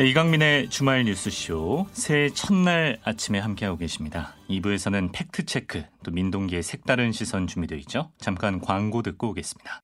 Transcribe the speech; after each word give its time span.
네, 0.00 0.06
이강민의 0.08 0.70
주말 0.70 1.04
뉴스쇼 1.04 1.86
새해 1.92 2.30
첫날 2.30 2.98
아침에 3.04 3.38
함께하고 3.38 3.76
계십니다. 3.76 4.34
2부에서는 4.48 5.12
팩트체크, 5.12 5.84
또 6.02 6.10
민동기의 6.10 6.62
색다른 6.62 7.12
시선 7.12 7.46
준비되어 7.46 7.76
있죠. 7.80 8.10
잠깐 8.18 8.62
광고 8.62 9.02
듣고 9.02 9.28
오겠습니다. 9.28 9.82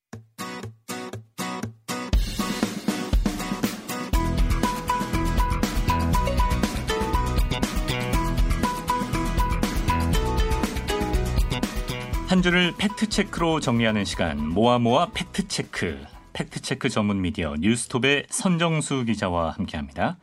한 12.27 12.41
주를 12.41 12.73
팩트체크로 12.75 13.59
정리하는 13.59 14.03
시간 14.03 14.47
모아 14.47 14.79
모아 14.79 15.11
팩트체크 15.13 16.16
팩트체크 16.41 16.89
전문 16.89 17.21
미디어 17.21 17.55
뉴스톱의 17.59 18.27
선정수 18.29 19.05
기자와 19.05 19.51
함께합니다. 19.51 20.17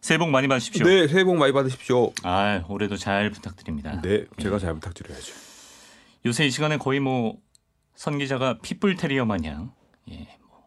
새해 0.00 0.16
복 0.16 0.30
많이 0.30 0.48
받으십시오. 0.48 0.86
네, 0.86 1.06
새해 1.08 1.24
복 1.24 1.36
많이 1.36 1.52
받으십시오. 1.52 2.12
아, 2.22 2.62
올해도 2.68 2.96
잘 2.96 3.30
부탁드립니다. 3.30 4.00
네, 4.02 4.24
제가 4.40 4.58
잘 4.58 4.72
부탁드려야죠. 4.74 5.34
요새 6.26 6.46
이 6.46 6.50
시간에 6.50 6.78
거의 6.78 7.00
뭐 7.00 7.36
선 7.98 8.16
기자가 8.18 8.58
핏불 8.62 8.94
테리어 8.94 9.24
마냥 9.24 9.72
예, 10.08 10.28
뭐 10.48 10.62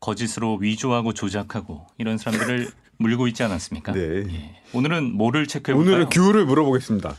거짓으로 0.00 0.56
위조하고 0.56 1.14
조작하고 1.14 1.86
이런 1.96 2.18
사람들을 2.18 2.68
물고 2.98 3.26
있지 3.26 3.42
않았습니까? 3.42 3.92
네. 3.92 4.00
예. 4.00 4.60
오늘은 4.74 5.14
뭐를 5.16 5.46
체크해 5.46 5.74
볼까요? 5.74 5.94
오늘은 5.94 6.10
귤을 6.10 6.44
물어보겠습니다. 6.44 7.16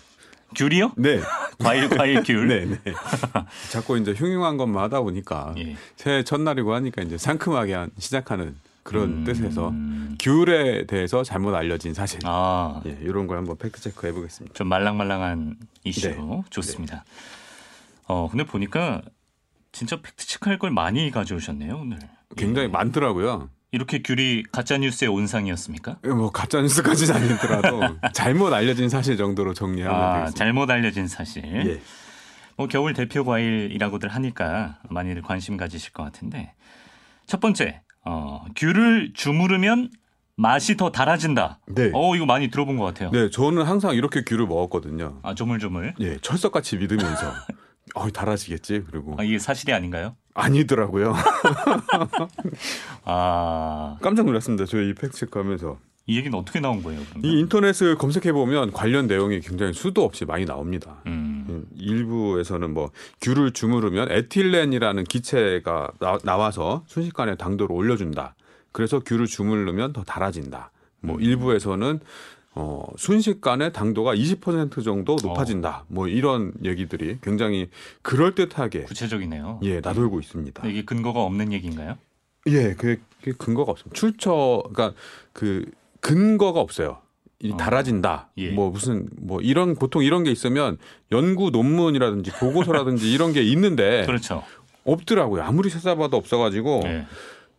귤이요? 0.55 0.93
네. 0.97 1.19
과일 1.59 1.89
과일 1.89 2.23
귤. 2.23 2.47
네, 2.47 2.65
네. 2.65 2.77
자꾸 3.71 3.97
이제 3.97 4.13
흉흉한 4.13 4.57
것만 4.57 4.83
하다 4.85 5.01
보니까 5.01 5.53
예. 5.57 5.75
새해 5.95 6.23
첫날이고 6.23 6.73
하니까 6.73 7.01
이제 7.03 7.17
상큼하게 7.17 7.73
한- 7.73 7.91
시작하는 7.97 8.55
그런 8.83 9.09
음. 9.09 9.23
뜻에서 9.23 9.73
귤에 10.19 10.85
대해서 10.85 11.23
잘못 11.23 11.55
알려진 11.55 11.93
사실. 11.93 12.19
아, 12.23 12.81
예, 12.85 12.97
이런 13.01 13.25
걸 13.27 13.37
한번 13.37 13.57
팩트 13.57 13.81
체크 13.81 14.05
해 14.07 14.11
보겠습니다. 14.11 14.53
좀 14.53 14.67
말랑말랑한 14.67 15.55
이슈 15.85 16.09
네. 16.09 16.17
좋습니다. 16.51 17.03
어, 18.07 18.27
근데 18.29 18.43
보니까 18.45 19.01
진짜 19.71 19.95
팩트 20.01 20.27
체크할 20.27 20.59
걸 20.59 20.69
많이 20.71 21.09
가져오셨네요 21.09 21.77
오늘. 21.81 21.97
굉장히 22.37 22.67
예. 22.67 22.71
많더라고요. 22.71 23.49
이렇게 23.75 24.01
귤이 24.01 24.43
가짜 24.53 24.77
뉴스의 24.77 25.09
온상이었습니까? 25.09 25.97
예, 26.05 26.09
뭐 26.09 26.31
가짜 26.31 26.61
뉴스까지는 26.61 27.13
아니더라도 27.13 27.81
잘못 28.13 28.53
알려진 28.53 28.87
사실 28.87 29.17
정도로 29.17 29.53
정리하면 29.53 29.93
아, 30.01 30.13
되겠습니다. 30.13 30.37
잘못 30.37 30.71
알려진 30.71 31.07
사실. 31.09 31.43
예. 31.43 31.81
뭐 32.55 32.67
겨울 32.67 32.93
대표 32.93 33.25
과일이라고들 33.25 34.07
하니까 34.07 34.79
많이들 34.89 35.21
관심 35.23 35.57
가지실 35.57 35.91
것 35.91 36.03
같은데 36.03 36.53
첫 37.27 37.41
번째 37.41 37.81
어, 38.05 38.45
귤을 38.55 39.11
주무르면 39.13 39.89
맛이 40.37 40.77
더 40.77 40.93
달아진다. 40.93 41.59
네. 41.67 41.91
어 41.93 42.15
이거 42.15 42.25
많이 42.25 42.49
들어본 42.49 42.77
것 42.77 42.85
같아요. 42.85 43.11
네, 43.11 43.29
저는 43.29 43.63
항상 43.63 43.93
이렇게 43.93 44.23
귤을 44.23 44.47
먹었거든요. 44.47 45.19
아 45.21 45.33
조물조물. 45.35 45.95
예, 45.99 46.17
철석같이 46.21 46.77
믿으면서 46.77 47.33
어, 47.93 48.09
달아지겠지. 48.09 48.85
그리고 48.89 49.15
아, 49.17 49.23
이게 49.23 49.37
사실이 49.37 49.71
아닌가요? 49.71 50.15
아니더라고요. 50.33 51.13
아, 53.05 53.97
깜짝 54.01 54.25
놀랐습니다. 54.25 54.65
저희 54.65 54.89
이 54.89 54.93
팩트 54.93 55.15
체크하면서 55.17 55.77
이 56.07 56.17
얘기는 56.17 56.37
어떻게 56.37 56.59
나온 56.59 56.83
거예요? 56.83 57.01
그러면? 57.09 57.31
이 57.31 57.39
인터넷을 57.39 57.97
검색해 57.97 58.31
보면 58.31 58.71
관련 58.71 59.07
내용이 59.07 59.39
굉장히 59.39 59.73
수도 59.73 60.03
없이 60.03 60.25
많이 60.25 60.45
나옵니다. 60.45 61.01
음, 61.07 61.45
음, 61.49 61.65
일부에서는 61.75 62.73
뭐 62.73 62.91
귤을 63.21 63.51
주무르면 63.51 64.11
에틸렌이라는 64.11 65.03
기체가 65.05 65.91
나, 66.23 66.37
와서 66.37 66.83
순식간에 66.87 67.35
당도를 67.35 67.75
올려준다. 67.75 68.35
그래서 68.71 68.99
귤을 68.99 69.25
주무르면 69.25 69.93
더 69.93 70.03
달아진다. 70.03 70.71
뭐 71.01 71.19
일부에서는 71.19 71.99
어, 72.55 72.85
순식간에 72.97 73.73
당도가 73.73 74.15
20% 74.15 74.83
정도 74.83 75.17
높아진다. 75.21 75.83
뭐 75.87 76.07
이런 76.07 76.53
얘기들이 76.63 77.17
굉장히 77.21 77.69
그럴 78.01 78.33
듯하게 78.33 78.83
구체적이네요. 78.83 79.59
예 79.63 79.81
나돌고 79.81 80.21
있습니다. 80.21 80.65
이게 80.67 80.83
근거가 80.85 81.21
없는 81.21 81.51
얘기인가요? 81.51 81.97
예, 82.47 82.73
그게, 82.73 83.01
근거가 83.37 83.71
없습니다. 83.71 83.99
출처, 83.99 84.63
그러니까 84.71 84.97
그 85.33 85.65
근거가 85.99 86.61
없어요. 86.61 86.99
이 87.39 87.51
어. 87.51 87.57
달아진다. 87.57 88.29
예. 88.37 88.51
뭐 88.51 88.69
무슨 88.69 89.09
뭐 89.19 89.41
이런 89.41 89.75
보통 89.75 90.03
이런 90.03 90.23
게 90.23 90.31
있으면 90.31 90.77
연구 91.11 91.49
논문이라든지 91.49 92.31
보고서라든지 92.39 93.11
이런 93.11 93.33
게 93.33 93.41
있는데 93.41 94.05
그렇죠. 94.07 94.43
없더라고요. 94.85 95.43
아무리 95.43 95.69
찾아봐도 95.69 96.15
없어가지고 96.15 96.81
네. 96.83 97.05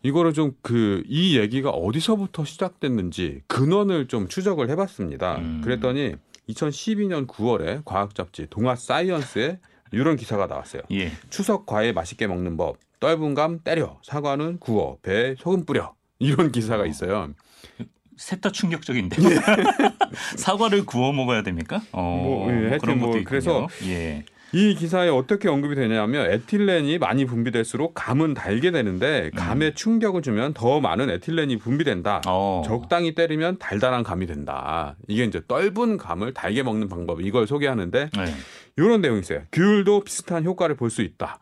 이거를 0.02 0.32
좀 0.32 0.52
그 0.62 1.02
이 1.08 1.38
얘기가 1.38 1.70
어디서부터 1.70 2.44
시작됐는지 2.44 3.42
근원을 3.48 4.08
좀 4.08 4.28
추적을 4.28 4.68
해봤습니다. 4.70 5.36
음. 5.38 5.60
그랬더니 5.64 6.14
2012년 6.48 7.26
9월에 7.26 7.82
과학 7.84 8.14
잡지 8.14 8.46
동아 8.48 8.76
사이언스에 8.76 9.58
이런 9.92 10.16
기사가 10.16 10.46
나왔어요. 10.46 10.82
예. 10.92 11.12
추석 11.30 11.66
과일 11.66 11.92
맛있게 11.92 12.26
먹는 12.26 12.56
법. 12.56 12.78
떫은 13.00 13.34
감 13.34 13.60
때려. 13.62 13.98
사과는 14.02 14.58
구워. 14.58 14.98
배에 15.02 15.34
소금 15.38 15.64
뿌려. 15.64 15.94
이런 16.18 16.50
기사가 16.52 16.86
있어요. 16.86 17.32
셋다 18.16 18.50
충격적인데. 18.50 19.16
사과를 20.36 20.86
구워 20.86 21.12
먹어야 21.12 21.42
됩니까? 21.42 21.82
어, 21.92 22.02
뭐, 22.02 22.50
예, 22.52 22.78
그런 22.78 22.98
뭐 22.98 23.08
것도 23.08 23.18
있군요. 23.18 23.28
그래서 23.28 23.66
예. 23.84 24.24
이 24.56 24.74
기사에 24.74 25.10
어떻게 25.10 25.48
언급이 25.50 25.74
되냐면 25.74 26.30
에틸렌이 26.30 26.96
많이 26.96 27.26
분비될수록 27.26 27.92
감은 27.94 28.32
달게 28.32 28.70
되는데 28.70 29.30
감에 29.36 29.74
충격을 29.74 30.22
주면 30.22 30.54
더 30.54 30.80
많은 30.80 31.10
에틸렌이 31.10 31.58
분비된다. 31.58 32.22
어. 32.26 32.62
적당히 32.64 33.14
때리면 33.14 33.58
달달한 33.58 34.02
감이 34.02 34.26
된다. 34.26 34.96
이게 35.08 35.24
이제 35.24 35.42
떫은 35.46 35.98
감을 35.98 36.32
달게 36.32 36.62
먹는 36.62 36.88
방법 36.88 37.20
이걸 37.20 37.46
소개하는데 37.46 38.08
네. 38.16 38.34
이런 38.78 39.02
내용이 39.02 39.20
있어요. 39.20 39.42
귤도 39.52 40.04
비슷한 40.04 40.42
효과를 40.44 40.74
볼 40.76 40.88
수 40.88 41.02
있다. 41.02 41.38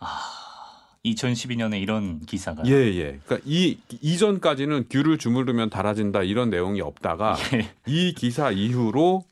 2012년에 1.05 1.81
이런 1.81 2.19
기사가 2.21 2.63
예, 2.67 2.73
예. 2.73 3.21
그러니까 3.25 3.39
이 3.45 3.77
이전까지는 4.01 4.87
귤을 4.91 5.19
주무르면 5.19 5.71
달아진다 5.71 6.23
이런 6.23 6.49
내용이 6.51 6.81
없다가 6.81 7.37
예. 7.53 7.69
이 7.87 8.15
기사 8.15 8.51
이후로 8.51 9.23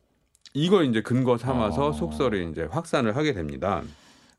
이걸 0.54 0.86
이제 0.86 1.00
근거 1.02 1.38
삼아서 1.38 1.88
어. 1.88 1.92
속설이 1.92 2.50
이제 2.50 2.66
확산을 2.70 3.16
하게 3.16 3.32
됩니다. 3.32 3.82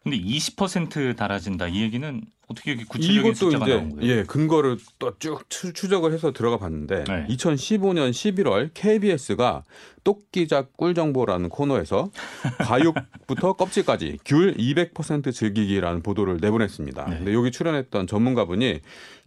근데 0.03 0.17
20% 0.19 1.15
달아진다 1.15 1.69
이 1.69 1.81
얘기는 1.81 2.21
어떻게 2.49 2.71
이렇게 2.71 2.83
구체적인 2.89 3.33
숫자가 3.33 3.65
이제 3.65 3.75
나온 3.75 3.95
거예요? 3.95 4.11
예 4.11 4.23
근거를 4.23 4.77
또 4.99 5.13
쭉 5.17 5.49
추적을 5.49 6.11
해서 6.11 6.33
들어가 6.33 6.57
봤는데 6.57 7.05
네. 7.05 7.25
2015년 7.29 8.11
11월 8.11 8.69
KBS가 8.73 9.63
똑기작 10.03 10.75
꿀정보라는 10.75 11.47
코너에서 11.47 12.11
과육부터 12.59 13.53
껍질까지 13.53 14.19
귤 14.25 14.55
200% 14.57 15.33
즐기기라는 15.33 16.03
보도를 16.03 16.37
내보냈습니다. 16.41 17.05
네. 17.09 17.17
근데 17.19 17.33
여기 17.33 17.49
출연했던 17.51 18.07
전문가분이 18.07 18.81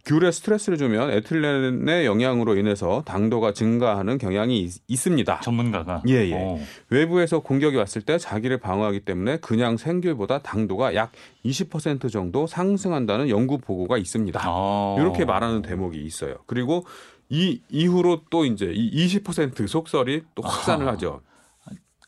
귤에 0.07 0.31
스트레스를 0.31 0.77
주면 0.77 1.11
에틸렌의 1.11 2.05
영향으로 2.05 2.55
인해서 2.55 3.03
당도가 3.05 3.51
증가하는 3.51 4.17
경향이 4.17 4.57
있, 4.61 4.81
있습니다. 4.87 5.41
전문가가 5.41 6.01
예, 6.07 6.29
예. 6.29 6.33
어. 6.33 6.57
외부에서 6.89 7.39
공격이 7.39 7.75
왔을 7.75 8.01
때 8.01 8.17
자기를 8.17 8.57
방어하기 8.57 9.01
때문에 9.01 9.37
그냥 9.37 9.75
생귤보다 9.75 10.39
당도가 10.39 10.95
약 10.95 11.11
20% 11.45 12.09
정도 12.09 12.47
상승한다는 12.47 13.27
연구 13.27 13.57
보고가 13.57 13.97
있습니다. 13.97 14.39
아. 14.41 14.95
이렇게 14.97 15.25
말하는 15.25 15.61
대목이 15.61 16.01
있어요. 16.01 16.35
그리고 16.45 16.85
이 17.29 17.61
이후로 17.69 18.21
또 18.29 18.45
이제 18.45 18.71
이 18.73 19.05
20% 19.07 19.67
속설이 19.67 20.23
또 20.35 20.43
확산을 20.43 20.85
아하. 20.85 20.93
하죠. 20.93 21.21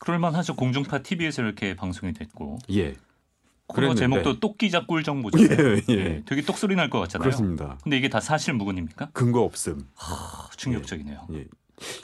그럴만하죠. 0.00 0.56
공중파 0.56 1.02
TV에서 1.02 1.42
이렇게 1.42 1.76
방송이 1.76 2.14
됐고 2.14 2.58
예. 2.72 2.94
코너. 3.74 3.94
제목도 3.94 4.40
똑기작 4.40 4.86
꿀정보잖아요. 4.86 5.76
예, 5.76 5.82
예. 5.94 6.22
되게 6.26 6.42
똑소리 6.42 6.74
날 6.76 6.90
것 6.90 6.98
같잖아요. 7.00 7.24
그렇습니다. 7.24 7.78
근데 7.82 7.96
이게 7.96 8.08
다 8.08 8.20
사실 8.20 8.54
무근입니까? 8.54 9.10
근거 9.12 9.40
없음. 9.42 9.86
아, 9.98 10.48
충격적이네요. 10.56 11.26
예. 11.34 11.44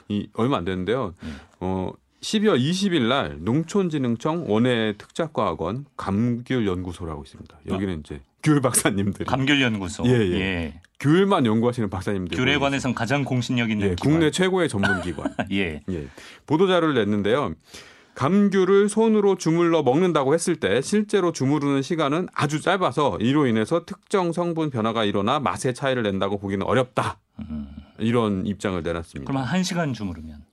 이 0.09 0.27
얼마 0.33 0.57
안 0.57 0.65
됐는데요. 0.65 1.13
예. 1.23 1.27
어 1.59 1.91
12월 2.21 2.59
20일 2.59 3.07
날 3.07 3.37
농촌진흥청 3.41 4.45
원해 4.47 4.93
특작과학원 4.97 5.85
감귤 5.97 6.65
연구소라고 6.65 7.23
있습니다. 7.23 7.59
여기는 7.69 7.99
이제 7.99 8.21
귤 8.43 8.59
박사님들이 8.61 9.25
감귤연구소. 9.25 10.03
예, 10.07 10.11
예. 10.11 10.81
귤만 10.99 11.45
연구하시는 11.45 11.89
박사님들 11.91 12.37
귤에 12.37 12.57
관해서는 12.57 12.95
가장 12.95 13.23
공신력 13.23 13.69
있는 13.69 13.89
예, 13.89 13.95
기관. 13.95 14.11
국내 14.13 14.31
최고의 14.31 14.67
전문 14.67 15.01
기관. 15.01 15.31
예. 15.51 15.81
예. 15.89 16.07
보도 16.47 16.65
자료를 16.67 16.95
냈는데요. 16.95 17.53
감귤을 18.37 18.89
손으로 18.89 19.35
주물러 19.37 19.83
먹는다고 19.83 20.33
했을 20.33 20.55
때 20.55 20.81
실제로 20.81 21.31
주무르는 21.31 21.83
시간은 21.83 22.27
아주 22.33 22.59
짧아서 22.61 23.17
이로 23.21 23.45
인해서 23.45 23.85
특정 23.85 24.31
성분 24.31 24.71
변화가 24.71 25.03
일어나 25.05 25.39
맛의 25.39 25.75
차이를 25.75 26.01
낸다고 26.01 26.39
보기는 26.39 26.65
어렵다. 26.65 27.19
음. 27.41 27.67
이런 27.99 28.47
입장을 28.47 28.81
내놨습니다. 28.81 29.31
그럼 29.31 29.43
한 29.43 29.61
1시간 29.61 29.93
주무르면. 29.93 30.43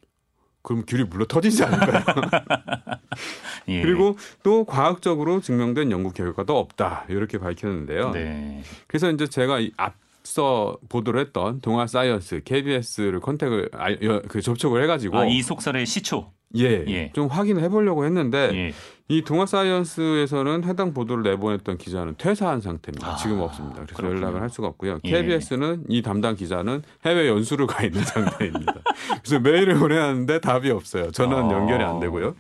그럼 0.61 0.85
귤이 0.87 1.05
물러 1.05 1.25
터지지 1.27 1.65
않을까요? 1.65 2.05
예. 3.69 3.81
그리고 3.81 4.19
또 4.43 4.65
과학적으로 4.65 5.41
증명된 5.41 5.91
연구 5.91 6.13
결과도 6.13 6.59
없다. 6.59 7.07
이렇게 7.09 7.39
밝혔는데요. 7.39 8.11
네. 8.11 8.63
그래서 8.87 9.11
이제 9.11 9.27
제가 9.27 9.61
앞 9.79 9.95
앞서 10.25 10.79
보도를 10.89 11.21
했던 11.21 11.61
동아 11.61 11.87
사이언스 11.87 12.45
KBS를 12.47 13.21
contact을 13.21 13.69
알- 13.75 13.99
여- 14.03 14.23
그 14.27 14.41
접촉을 14.41 14.83
해가지고 14.83 15.19
아, 15.19 15.27
이 15.27 15.43
속설의 15.43 15.85
시초. 15.85 16.33
예, 16.57 16.85
예. 16.89 17.11
좀 17.15 17.27
확인을 17.29 17.63
해보려고 17.63 18.05
했는데 18.05 18.51
예. 18.53 18.73
이 19.09 19.23
동아 19.23 19.45
사이언스에서는 19.45 20.65
해당 20.65 20.95
보도를 20.95 21.23
내보냈던 21.25 21.77
기자는 21.77 22.15
퇴사한 22.17 22.61
상태입니다. 22.61 23.07
아, 23.13 23.17
지금 23.17 23.41
없습니다. 23.41 23.83
그래서 23.83 23.95
그렇군요. 23.95 24.21
연락을 24.21 24.41
할 24.41 24.49
수가 24.49 24.69
없고요. 24.69 24.99
예. 25.05 25.11
KBS는 25.11 25.85
이 25.89 26.01
담당 26.03 26.37
기자는 26.37 26.83
해외 27.05 27.29
연수를 27.29 27.67
가 27.67 27.85
있는 27.85 28.01
상태입니다. 28.05 28.75
그래서 29.23 29.41
메일을 29.41 29.79
보내는데 29.79 30.41
답이 30.41 30.71
없어요. 30.71 31.11
전화는 31.11 31.51
아. 31.51 31.53
연결이 31.53 31.85
안 31.85 32.01
되고요. 32.01 32.35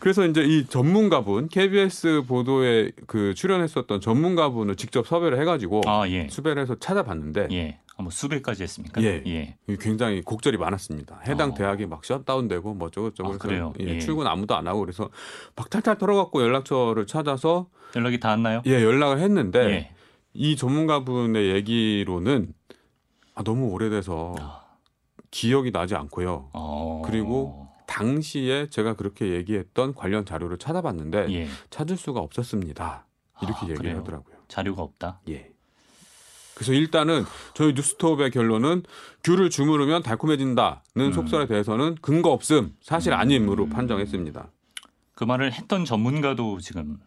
그래서 0.00 0.26
이제 0.26 0.42
이 0.42 0.66
전문가분 0.66 1.46
KBS 1.46 2.22
보도에 2.26 2.90
그 3.06 3.34
출연했었던 3.34 4.00
전문가분을 4.00 4.74
직접 4.74 5.06
섭외를 5.06 5.38
해가지고 5.40 5.82
아, 5.86 6.08
예. 6.08 6.26
수배를 6.28 6.60
해서 6.60 6.74
찾아봤는데 6.74 7.46
예. 7.52 7.78
아, 7.96 8.02
뭐 8.02 8.10
수배까지 8.10 8.62
했습니까? 8.62 9.02
예. 9.02 9.22
예. 9.26 9.56
굉장히 9.78 10.22
곡절이 10.22 10.56
많았습니다. 10.56 11.20
해당 11.26 11.50
어. 11.50 11.54
대학이 11.54 11.86
막 11.86 12.04
셧다운되고 12.04 12.74
뭐 12.74 12.90
저것저것 12.90 13.34
아, 13.34 13.38
그래요? 13.38 13.72
예, 13.80 13.84
예. 13.84 13.98
출근 13.98 14.26
아무도 14.26 14.56
안 14.56 14.66
하고 14.66 14.80
그래서 14.80 15.10
막 15.54 15.68
탈탈 15.68 15.98
털어갖고 15.98 16.42
연락처를 16.42 17.06
찾아서 17.06 17.68
연락이 17.94 18.18
닿았나요? 18.18 18.62
예 18.66 18.82
연락을 18.82 19.18
했는데 19.20 19.60
예. 19.70 19.94
이 20.32 20.56
전문가분의 20.56 21.50
얘기로는 21.50 22.54
아, 23.34 23.42
너무 23.42 23.68
오래돼서 23.68 24.34
기억이 25.30 25.70
나지 25.72 25.94
않고요. 25.94 26.50
어. 26.54 27.02
그리고 27.04 27.68
당시에 27.86 28.68
제가 28.70 28.94
그렇게 28.94 29.32
얘기했던 29.32 29.94
관련 29.94 30.24
자료를 30.24 30.58
찾아봤는데 30.58 31.26
예. 31.30 31.48
찾을 31.68 31.98
수가 31.98 32.20
없었습니다. 32.20 33.06
이렇게 33.42 33.58
아, 33.58 33.62
얘기를 33.62 33.76
그래요? 33.76 33.98
하더라고요. 33.98 34.36
자료가 34.48 34.82
없다. 34.82 35.20
예. 35.28 35.51
그래서 36.54 36.72
일단은 36.72 37.24
저희 37.54 37.72
뉴스톱의 37.72 38.30
결론은 38.30 38.82
귤을 39.24 39.50
주무르면 39.50 40.02
달콤해진다는 40.02 40.80
음. 40.98 41.12
속설에 41.12 41.46
대해서는 41.46 41.96
근거 42.00 42.30
없음, 42.30 42.74
사실 42.82 43.12
아님으로 43.14 43.68
판정했습니다. 43.68 44.48
그 45.14 45.24
말을 45.24 45.52
했던 45.52 45.84
전문가도 45.84 46.60
지금 46.60 46.98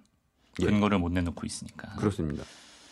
예. 0.62 0.66
근거를 0.66 1.00
못 1.00 1.12
내놓고 1.12 1.46
있으니까. 1.46 1.96
그렇습니다. 1.96 2.44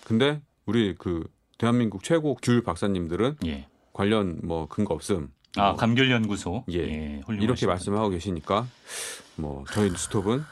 근데 0.04 0.42
우리 0.66 0.96
그 0.98 1.24
대한민국 1.58 2.04
최고 2.04 2.36
귤 2.42 2.64
박사님들은 2.64 3.38
예. 3.46 3.68
관련 3.94 4.40
뭐 4.44 4.68
근거 4.68 4.94
없음 4.94 5.30
아, 5.56 5.70
뭐 5.70 5.76
감귤 5.76 6.12
연구소. 6.12 6.66
예. 6.72 6.80
훌륭하십니다. 7.26 7.44
이렇게 7.44 7.68
말씀하고 7.68 8.10
계시니까 8.10 8.68
뭐 9.36 9.64
저희 9.72 9.90
뉴스톱은 9.90 10.44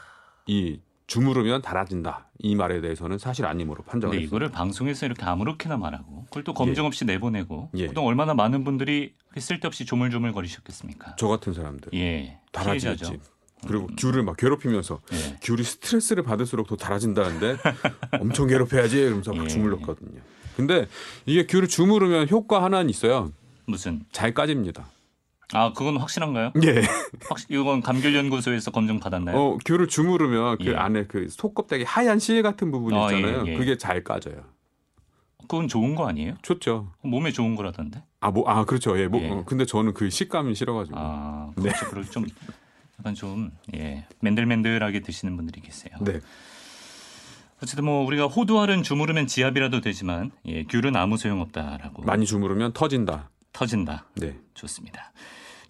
이 0.46 0.80
주무르면 1.06 1.62
달아진다 1.62 2.30
이 2.38 2.54
말에 2.54 2.80
대해서는 2.80 3.18
사실 3.18 3.44
아님으로 3.46 3.82
판정을 3.84 4.14
했습니다. 4.14 4.28
이거를 4.28 4.50
방송에서 4.50 5.06
이렇게 5.06 5.24
아무렇게나 5.24 5.76
말하고 5.76 6.24
그걸 6.24 6.44
또 6.44 6.54
검증 6.54 6.84
없이 6.84 7.04
내보내고 7.04 7.70
예. 7.74 7.88
그동안 7.88 8.08
얼마나 8.08 8.34
많은 8.34 8.64
분들이 8.64 9.14
쓸데없이 9.36 9.84
조물조물 9.84 10.32
거리셨겠습니까? 10.32 11.16
저 11.16 11.28
같은 11.28 11.52
사람들 11.52 11.92
예. 11.94 12.38
피해자죠. 12.52 13.16
그리고 13.66 13.86
귤을 13.98 14.22
막 14.24 14.36
괴롭히면서 14.36 15.00
예. 15.12 15.36
귤이 15.42 15.62
스트레스를 15.62 16.22
받을수록 16.22 16.66
더 16.66 16.76
달아진다는데 16.76 17.56
엄청 18.20 18.46
괴롭혀야지 18.48 18.98
이러면서 18.98 19.32
막 19.32 19.44
예. 19.44 19.48
주물렀거든요. 19.48 20.20
근데 20.56 20.86
이게 21.26 21.46
귤을 21.46 21.68
주무르면 21.68 22.28
효과 22.30 22.62
하나는 22.62 22.90
있어요. 22.90 23.32
무슨 23.66 24.04
잘 24.12 24.34
까집니다. 24.34 24.88
아 25.54 25.72
그건 25.72 25.98
확실한가요? 25.98 26.52
예. 26.64 26.82
확실 27.28 27.46
이건 27.50 27.80
감귤연구소에서 27.82 28.70
검증 28.70 28.98
받았나요? 29.00 29.36
어, 29.36 29.58
귤을 29.64 29.88
주무르면 29.88 30.58
그 30.58 30.70
예. 30.72 30.74
안에 30.74 31.06
그 31.06 31.28
속껍데기 31.28 31.84
하얀 31.84 32.18
실 32.18 32.42
같은 32.42 32.70
부분 32.70 32.94
아, 32.94 33.12
있잖아요. 33.12 33.44
예, 33.46 33.52
예. 33.52 33.56
그게 33.56 33.76
잘 33.76 34.02
까져요. 34.02 34.44
그건 35.42 35.68
좋은 35.68 35.94
거 35.94 36.08
아니에요? 36.08 36.34
좋죠. 36.42 36.92
몸에 37.02 37.32
좋은 37.32 37.56
거라던데. 37.56 38.02
아, 38.20 38.30
뭐, 38.30 38.48
아, 38.48 38.64
그렇죠. 38.64 38.98
예. 38.98 39.08
뭐, 39.08 39.20
예. 39.20 39.28
어, 39.28 39.44
근데 39.44 39.66
저는 39.66 39.92
그 39.92 40.08
식감이 40.08 40.54
싫어가지고. 40.54 40.96
아 40.98 41.50
네. 41.56 41.62
그렇죠. 41.64 41.90
그리고 41.90 42.10
좀 42.10 42.26
약간 42.98 43.14
좀 43.14 43.50
예, 43.74 44.06
맨들맨들하게 44.20 45.00
드시는 45.00 45.36
분들이 45.36 45.60
계세요. 45.60 45.94
네. 46.00 46.20
어쨌든 47.62 47.84
뭐 47.84 48.04
우리가 48.06 48.26
호두알은 48.26 48.82
주무르면 48.82 49.26
지압이라도 49.26 49.80
되지만 49.80 50.30
예, 50.46 50.64
귤은 50.64 50.96
아무 50.96 51.16
소용없다라고 51.16 52.02
많이 52.02 52.24
주무르면 52.26 52.72
터진다. 52.72 53.30
터진다. 53.52 54.06
네. 54.16 54.36
좋습니다. 54.54 55.12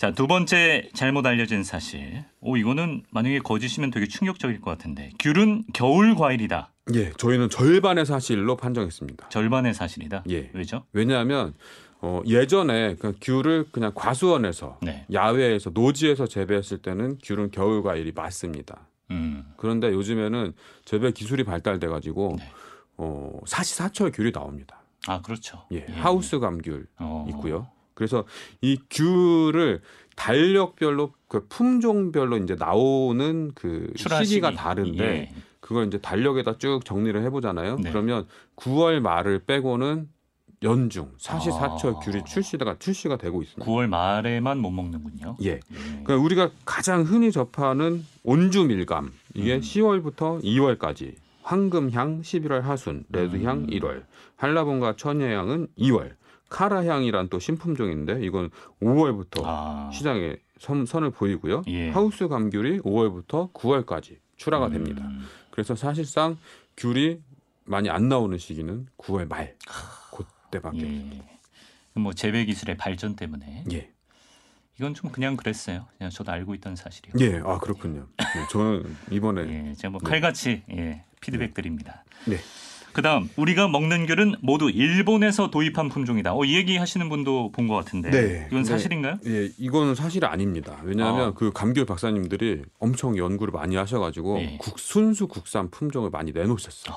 자, 0.02 0.10
두 0.10 0.26
번째 0.26 0.90
잘못 0.94 1.24
알려진 1.26 1.62
사실. 1.62 2.24
오, 2.40 2.56
이거는 2.56 3.04
만약에 3.12 3.38
거짓이면 3.38 3.92
되게 3.92 4.08
충격적일 4.08 4.60
것 4.60 4.68
같은데. 4.72 5.12
귤은 5.20 5.62
겨울 5.72 6.16
과일이다. 6.16 6.72
예. 6.94 7.12
저희는 7.12 7.50
절반의 7.50 8.04
사실로 8.04 8.56
판정했습니다. 8.56 9.28
절반의 9.28 9.74
사실이다. 9.74 10.24
예. 10.28 10.50
왜죠? 10.54 10.84
왜냐하면 10.92 11.54
어, 12.00 12.20
예전에 12.26 12.96
그 12.96 13.14
귤을 13.22 13.66
그냥 13.70 13.92
과수원에서 13.94 14.80
네. 14.82 15.06
야외에서 15.12 15.70
노지에서 15.70 16.26
재배했을 16.26 16.78
때는 16.78 17.18
귤은 17.22 17.52
겨울 17.52 17.84
과일이 17.84 18.10
맞습니다. 18.10 18.88
음. 19.12 19.44
그런데 19.56 19.92
요즘에는 19.92 20.52
재배 20.84 21.12
기술이 21.12 21.44
발달돼 21.44 21.86
가지고 21.86 22.34
네. 22.40 22.50
어, 22.96 23.38
사시사철 23.46 24.10
귤이 24.10 24.32
나옵니다. 24.32 24.82
아, 25.06 25.22
그렇죠. 25.22 25.62
예. 25.70 25.86
하우스 25.92 26.40
감귤 26.40 26.88
어. 26.98 27.24
있고요. 27.28 27.68
그래서 27.94 28.24
이 28.60 28.78
귤을 28.90 29.80
달력별로 30.16 31.12
그 31.28 31.46
품종별로 31.48 32.36
이제 32.38 32.54
나오는 32.58 33.52
그 33.54 33.92
출하 33.96 34.22
시기가 34.22 34.50
시기. 34.50 34.58
다른데 34.58 35.04
예. 35.04 35.34
그걸 35.60 35.86
이제 35.86 35.98
달력에다 35.98 36.58
쭉 36.58 36.84
정리를 36.84 37.22
해보잖아요. 37.24 37.76
네. 37.78 37.90
그러면 37.90 38.26
9월 38.56 39.00
말을 39.00 39.40
빼고는 39.46 40.08
연중 40.62 41.10
사시사철 41.18 41.94
아. 41.94 41.98
귤이 42.00 42.24
출시가 42.24 42.76
출시가 42.78 43.16
되고 43.16 43.42
있습니다. 43.42 43.70
9월 43.70 43.88
말에만 43.88 44.58
못 44.58 44.70
먹는군요. 44.70 45.36
예. 45.42 45.50
예. 45.50 45.60
그러니까 45.70 46.16
우리가 46.16 46.50
가장 46.64 47.02
흔히 47.02 47.32
접하는 47.32 48.04
온주 48.22 48.64
밀감 48.64 49.12
이게 49.34 49.56
음. 49.56 49.60
10월부터 49.60 50.42
2월까지 50.42 51.14
황금향 51.42 52.22
11월 52.22 52.60
하순, 52.60 53.04
레드향 53.10 53.58
음. 53.58 53.66
1월, 53.66 54.04
한라봉과 54.36 54.94
천혜향은 54.96 55.68
2월, 55.78 56.12
카라향이란 56.52 57.28
또 57.28 57.38
신품종인데 57.38 58.22
이건 58.22 58.50
5월부터 58.82 59.42
아. 59.44 59.90
시장에 59.92 60.36
선, 60.58 60.84
선을 60.84 61.10
보이고요. 61.10 61.62
예. 61.68 61.90
하우스 61.90 62.28
감귤이 62.28 62.80
5월부터 62.80 63.52
9월까지 63.52 64.18
출하가 64.36 64.66
음. 64.66 64.72
됩니다. 64.72 65.08
그래서 65.50 65.74
사실상 65.74 66.36
귤이 66.76 67.20
많이 67.64 67.88
안 67.88 68.08
나오는 68.08 68.36
시기는 68.36 68.86
9월 68.98 69.28
말 69.28 69.56
그때밖에 70.14 70.78
없습니다. 70.78 71.24
예. 71.24 72.00
뭐 72.00 72.12
재배 72.12 72.44
기술의 72.44 72.76
발전 72.76 73.16
때문에 73.16 73.64
예. 73.72 73.90
이건 74.78 74.94
좀 74.94 75.10
그냥 75.10 75.36
그랬어요. 75.36 75.86
그냥 75.96 76.10
저도 76.10 76.32
알고 76.32 76.54
있던 76.56 76.76
사실이요. 76.76 77.14
예, 77.20 77.40
아 77.44 77.58
그렇군요. 77.58 78.08
네, 78.18 78.46
저는 78.50 78.96
이번에 79.10 79.70
예, 79.70 79.74
제가 79.74 79.90
뭐 79.90 80.00
칼같이 80.00 80.62
예, 80.70 81.04
피드백 81.20 81.54
드립니다. 81.54 82.04
네. 82.26 82.36
그다음 82.92 83.28
우리가 83.36 83.68
먹는 83.68 84.06
귤은 84.06 84.34
모두 84.42 84.70
일본에서 84.70 85.50
도입한 85.50 85.88
품종이다. 85.88 86.34
어, 86.34 86.44
이 86.44 86.54
얘기 86.56 86.76
하시는 86.76 87.08
분도 87.08 87.50
본 87.52 87.62
것 87.68 87.74
같은데 87.76 88.10
네. 88.10 88.46
이건 88.48 88.64
네. 88.64 88.68
사실인가요? 88.68 89.18
예, 89.26 89.48
이거는 89.58 89.94
사실이 89.94 90.26
아닙니다. 90.26 90.78
왜냐하면 90.82 91.28
아. 91.28 91.32
그 91.32 91.52
감귤 91.52 91.86
박사님들이 91.86 92.62
엄청 92.80 93.16
연구를 93.16 93.52
많이 93.52 93.76
하셔가지고 93.76 94.38
예. 94.40 94.56
국, 94.60 94.78
순수 94.78 95.28
국산 95.28 95.70
품종을 95.70 96.10
많이 96.10 96.32
내놓으셨어요. 96.32 96.94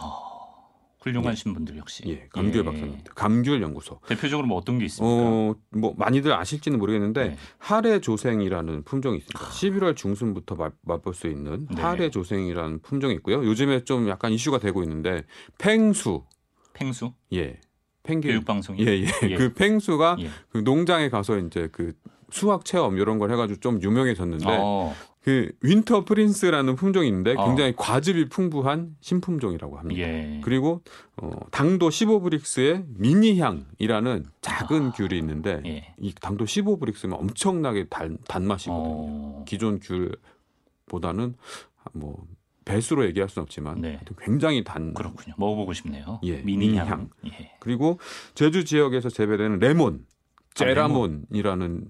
훌륭하신 1.06 1.54
분들 1.54 1.78
역시. 1.78 2.04
예, 2.08 2.28
감귤 2.32 2.62
예. 2.62 2.64
박사님들, 2.64 3.14
감귤 3.14 3.62
연구소. 3.62 4.00
대표적으로 4.08 4.48
뭐 4.48 4.58
어떤 4.58 4.80
게 4.80 4.86
있습니까? 4.86 5.16
어, 5.16 5.56
뭐 5.70 5.94
많이들 5.98 6.34
아실지는 6.34 6.80
모르겠는데 6.80 7.30
네. 7.30 7.38
하레 7.60 8.02
조생이라는 8.02 8.84
품종이 8.84 9.18
있습니다. 9.18 9.40
11월 9.40 9.96
중순부터 9.96 10.56
맛, 10.56 10.74
맛볼 10.82 11.14
수 11.14 11.28
있는 11.28 11.68
네. 11.70 11.82
하레 11.82 12.10
조생이라는 12.10 12.80
품종이 12.82 13.14
있고요. 13.16 13.46
요즘에 13.46 13.84
좀 13.84 14.10
약간 14.10 14.32
이슈가 14.32 14.58
되고 14.58 14.82
있는데 14.82 15.24
펭수, 15.60 16.24
펭수 16.74 17.14
예, 17.34 17.60
펭귄, 18.02 18.32
교육 18.32 18.46
방송이. 18.46 18.82
예, 18.86 19.04
예, 19.04 19.08
예. 19.30 19.36
그 19.36 19.54
펭수가 19.54 20.18
예. 20.22 20.30
그 20.50 20.58
농장에 20.58 21.10
가서 21.10 21.38
이제 21.38 21.70
그 21.72 21.94
수확 22.32 22.66
체험 22.66 22.98
이런 22.98 23.20
걸 23.20 23.32
해가지고 23.32 23.60
좀 23.60 23.80
유명해졌는데 23.82 24.46
어, 24.48 24.96
그 25.26 25.52
윈터 25.62 26.06
프린스라는 26.06 26.76
품종이 26.76 27.08
있는데 27.08 27.34
어. 27.36 27.48
굉장히 27.48 27.74
과즙이 27.76 28.30
풍부한 28.30 28.96
신품종이라고 29.02 29.80
합니다. 29.80 30.02
예. 30.02 30.40
그리고 30.44 30.84
어, 31.18 31.32
당도 31.50 31.90
15브릭스의 31.90 32.86
미니향이라는 32.90 34.26
작은 34.42 34.92
귤이 34.92 35.18
있는데 35.18 35.54
아. 35.56 35.62
예. 35.66 35.96
이 35.98 36.14
당도 36.14 36.46
15브릭스면 36.46 37.20
엄청나게 37.20 37.88
단, 37.90 38.20
단맛이거든요. 38.28 38.86
어, 38.88 39.46
기존 39.48 39.80
귤보다는 39.80 41.34
뭐 41.94 42.24
배수로 42.64 43.04
얘기할 43.08 43.28
수는 43.28 43.46
없지만 43.46 43.82
네. 43.82 44.00
굉장히 44.20 44.64
단. 44.64 44.94
그렇군요. 44.94 45.34
먹어보고 45.40 45.74
싶네요. 45.74 46.20
예, 46.22 46.38
미니향. 46.44 46.86
미니향. 46.86 47.10
예. 47.30 47.52
그리고 47.60 48.00
제주 48.36 48.64
지역에서 48.64 49.10
재배되는 49.10 49.58
레몬, 49.58 50.06
제라몬이라는 50.56 51.86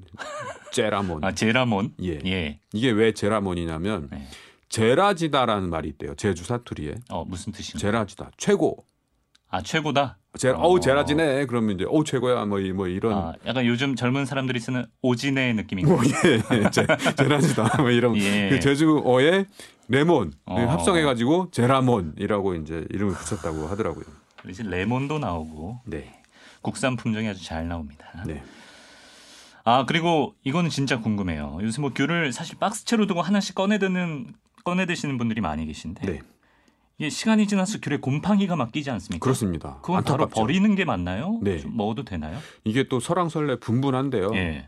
제라몬. 0.72 1.24
아 1.24 1.31
제라몬. 1.31 1.93
예. 2.03 2.19
예. 2.25 2.60
이게 2.74 2.91
왜 2.91 3.13
제라몬이냐면 3.13 4.10
네. 4.12 4.27
제라지다라는 4.69 5.69
말이 5.69 5.88
있대요. 5.89 6.15
제주 6.15 6.43
사투리에 6.43 6.95
어 7.10 7.24
무슨 7.25 7.53
뜻인가요? 7.53 7.79
제라지다 7.79 8.31
최고. 8.38 8.86
아 9.50 9.62
최고다. 9.62 10.17
제, 10.38 10.50
어. 10.50 10.55
어우 10.57 10.81
제라지네. 10.81 11.45
그러면 11.45 11.75
이제 11.75 11.86
어 11.88 12.03
최고야 12.03 12.43
뭐, 12.45 12.60
이- 12.60 12.74
뭐 12.74 12.88
이런 12.88 13.13
아, 13.13 13.34
약간 13.45 13.65
요즘 13.65 13.95
젊은 13.95 14.25
사람들이 14.25 14.60
쓰는 14.60 14.86
오진의 15.01 15.53
느낌인가요? 15.53 15.95
뭐 15.95 16.03
예, 16.05 16.57
예 16.63 16.69
제, 16.72 16.86
제라지다 17.15 17.81
뭐 17.81 17.89
이런 17.91 18.17
예. 18.17 18.50
그 18.50 18.60
제주어의 18.60 19.45
레몬 19.88 20.34
어. 20.45 20.60
합성해가지고 20.60 21.51
제라몬이라고 21.51 22.55
이제 22.55 22.86
이름을 22.89 23.13
붙였다고 23.13 23.67
하더라고요. 23.67 24.03
이제 24.50 24.63
레몬도 24.63 25.19
나오고 25.19 25.81
네, 25.86 26.22
국산 26.65 26.95
품종이 26.95 27.27
아주 27.27 27.43
잘 27.45 27.67
나옵니다. 27.67 28.07
네, 28.25 28.41
아 29.63 29.86
그리고 29.86 30.34
이거는 30.43 30.72
진짜 30.72 31.00
궁금해요. 31.00 31.60
요새 31.62 31.79
뭐 31.79 31.91
귤을 31.93 32.34
사실 32.34 32.57
박스채로 32.57 33.05
두고 33.05 33.22
하나씩 33.22 33.53
꺼내 33.53 33.77
드는 33.77 34.34
꺼내 34.63 34.88
드시는 34.88 35.19
분들이 35.19 35.41
많이 35.41 35.65
계신데 35.67 36.05
네, 36.07 36.22
이게 36.98 37.10
시간이 37.12 37.45
지나서 37.48 37.79
귤에 37.81 37.98
곰팡이가 37.98 38.55
막 38.55 38.72
끼지 38.72 38.89
않습니까? 38.89 39.24
그렇습니다. 39.24 39.77
그건 39.84 40.03
바로 40.03 40.24
안타깝죠. 40.24 40.41
버리는 40.41 40.75
게 40.75 40.86
맞나요? 40.86 41.39
네. 41.43 41.60
좀 41.60 41.77
먹어도 41.77 42.03
되나요? 42.03 42.39
이게 42.63 42.88
또 42.88 43.00
설왕설래 43.00 43.60
분분한데요. 43.60 44.31
예. 44.34 44.67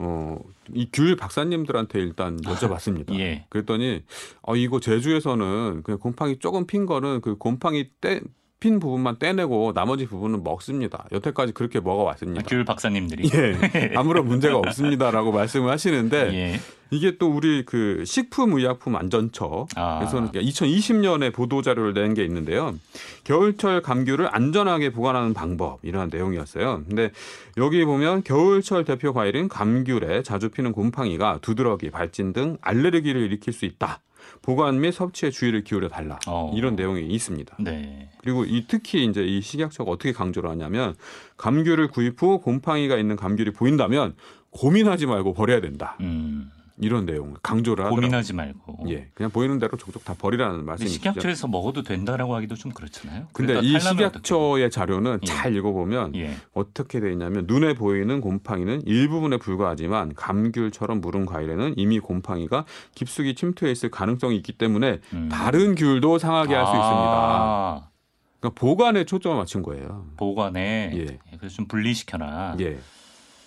어, 0.00 0.38
이 0.74 0.86
귤 0.92 1.16
박사님들한테 1.16 1.98
일단 1.98 2.36
여쭤봤습니다. 2.42 3.18
예. 3.18 3.46
그랬더니 3.48 4.04
어 4.42 4.54
이거 4.54 4.80
제주에서는 4.80 5.82
그냥 5.82 5.98
곰팡이 5.98 6.38
조금 6.38 6.66
핀 6.66 6.84
거는 6.86 7.20
그 7.22 7.36
곰팡이 7.36 7.88
떼, 8.00 8.20
핀 8.60 8.80
부분만 8.80 9.18
떼내고 9.18 9.72
나머지 9.72 10.06
부분은 10.06 10.42
먹습니다. 10.42 11.06
여태까지 11.12 11.52
그렇게 11.52 11.78
아, 11.78 11.82
먹어왔습니다. 11.82 12.42
귤 12.48 12.64
박사님들이. 12.64 13.30
예, 13.32 13.92
아무런 13.94 14.26
문제가 14.26 14.56
없습니다라고 14.58 15.30
말씀을 15.30 15.70
하시는데 15.70 16.32
예. 16.34 16.60
이게 16.90 17.18
또 17.18 17.30
우리 17.30 17.64
그 17.64 18.02
식품의약품 18.06 18.96
안전처 18.96 19.66
아. 19.76 20.00
에서는 20.02 20.32
2020년에 20.32 21.32
보도 21.32 21.62
자료를 21.62 21.92
낸 21.92 22.14
게 22.14 22.24
있는데요. 22.24 22.74
겨울철 23.24 23.82
감귤을 23.82 24.34
안전하게 24.34 24.90
보관하는 24.92 25.34
방법 25.34 25.78
이런 25.82 26.08
내용이었어요. 26.10 26.82
근데 26.88 27.10
여기 27.58 27.84
보면 27.84 28.24
겨울철 28.24 28.84
대표 28.84 29.12
과일인 29.12 29.48
감귤에 29.48 30.22
자주 30.22 30.48
피는 30.48 30.72
곰팡이가 30.72 31.38
두드러기, 31.42 31.90
발진 31.90 32.32
등 32.32 32.56
알레르기를 32.62 33.20
일으킬 33.20 33.52
수 33.52 33.66
있다. 33.66 34.00
보관 34.42 34.80
및 34.80 34.92
섭취에 34.92 35.30
주의를 35.30 35.64
기울여 35.64 35.88
달라. 35.88 36.18
어. 36.26 36.52
이런 36.54 36.76
내용이 36.76 37.06
있습니다. 37.06 37.56
네. 37.60 38.08
그리고 38.22 38.44
이 38.44 38.66
특히 38.68 39.04
이제 39.04 39.24
이 39.24 39.40
식약처가 39.40 39.90
어떻게 39.90 40.12
강조를 40.12 40.50
하냐면 40.50 40.94
감귤을 41.36 41.88
구입 41.88 42.20
후 42.22 42.40
곰팡이가 42.40 42.96
있는 42.96 43.16
감귤이 43.16 43.50
보인다면 43.50 44.14
고민하지 44.50 45.06
말고 45.06 45.34
버려야 45.34 45.60
된다. 45.60 45.96
음. 46.00 46.50
이런 46.80 47.06
내용을 47.06 47.36
강조를 47.42 47.84
하더라고요. 47.84 48.00
고민하지 48.00 48.34
말고. 48.34 48.84
예, 48.88 49.08
그냥 49.14 49.30
보이는 49.30 49.58
대로 49.58 49.76
족족 49.76 50.04
다 50.04 50.14
버리라는 50.18 50.64
말씀이시죠. 50.64 51.10
식약처에서 51.10 51.48
먹어도 51.48 51.82
된다라고 51.82 52.34
하기도 52.36 52.54
좀 52.54 52.72
그렇잖아요. 52.72 53.26
근데 53.32 53.54
그러니까 53.54 53.76
이 53.76 53.80
식약처의 53.80 54.70
자료는 54.70 55.20
예. 55.22 55.26
잘 55.26 55.54
읽어보면? 55.56 56.14
예. 56.16 56.34
어떻게 56.52 57.00
돼 57.00 57.12
있냐면 57.12 57.44
눈에 57.46 57.74
보이는 57.74 58.20
곰팡이는 58.20 58.82
일부분에 58.86 59.38
불과하지만 59.38 60.14
감귤처럼 60.14 61.00
무른 61.00 61.26
과일에는 61.26 61.74
이미 61.76 61.98
곰팡이가 61.98 62.64
깊숙이 62.94 63.34
침투해 63.34 63.72
있을 63.72 63.90
가능성이 63.90 64.36
있기 64.36 64.52
때문에 64.52 64.98
음. 65.12 65.28
다른 65.30 65.74
귤도 65.74 66.18
상하게 66.18 66.54
할수 66.54 66.70
있습니다. 66.72 66.88
아, 66.88 67.88
그러니까 68.40 68.60
보관에 68.60 69.04
초점을 69.04 69.36
맞춘 69.36 69.62
거예요. 69.62 70.06
보관에 70.16 70.92
예. 70.94 71.18
그래서 71.38 71.56
좀 71.56 71.66
분리시켜라. 71.66 72.56
예. 72.60 72.78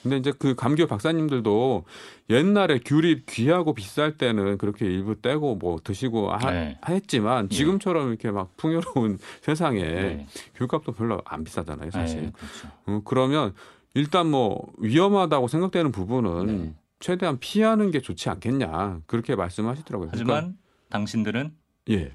근데 0.03 0.17
이제 0.17 0.31
그 0.37 0.55
감귤 0.55 0.87
박사님들도 0.87 1.85
옛날에 2.29 2.79
귤이 2.79 3.25
귀하고 3.27 3.73
비쌀 3.73 4.17
때는 4.17 4.57
그렇게 4.57 4.85
일부 4.85 5.21
떼고 5.21 5.55
뭐 5.55 5.79
드시고 5.83 6.31
하, 6.31 6.51
네. 6.51 6.77
했지만 6.87 7.49
예. 7.51 7.55
지금처럼 7.55 8.09
이렇게 8.09 8.31
막 8.31 8.55
풍요로운 8.57 9.19
세상에 9.41 9.83
네. 9.83 10.27
귤값도 10.55 10.93
별로 10.93 11.21
안 11.25 11.43
비싸잖아요, 11.43 11.91
사실. 11.91 12.21
네, 12.23 12.31
그렇죠. 12.31 12.67
어, 12.85 13.01
그러면 13.05 13.53
일단 13.93 14.29
뭐 14.29 14.71
위험하다고 14.77 15.47
생각되는 15.47 15.91
부분은 15.91 16.45
네. 16.45 16.73
최대한 16.99 17.39
피하는 17.39 17.91
게 17.91 17.99
좋지 17.99 18.29
않겠냐 18.29 19.01
그렇게 19.05 19.35
말씀하시더라고요. 19.35 20.09
하지만 20.11 20.27
그러니까, 20.27 20.57
당신들은 20.89 21.55
예, 21.89 22.11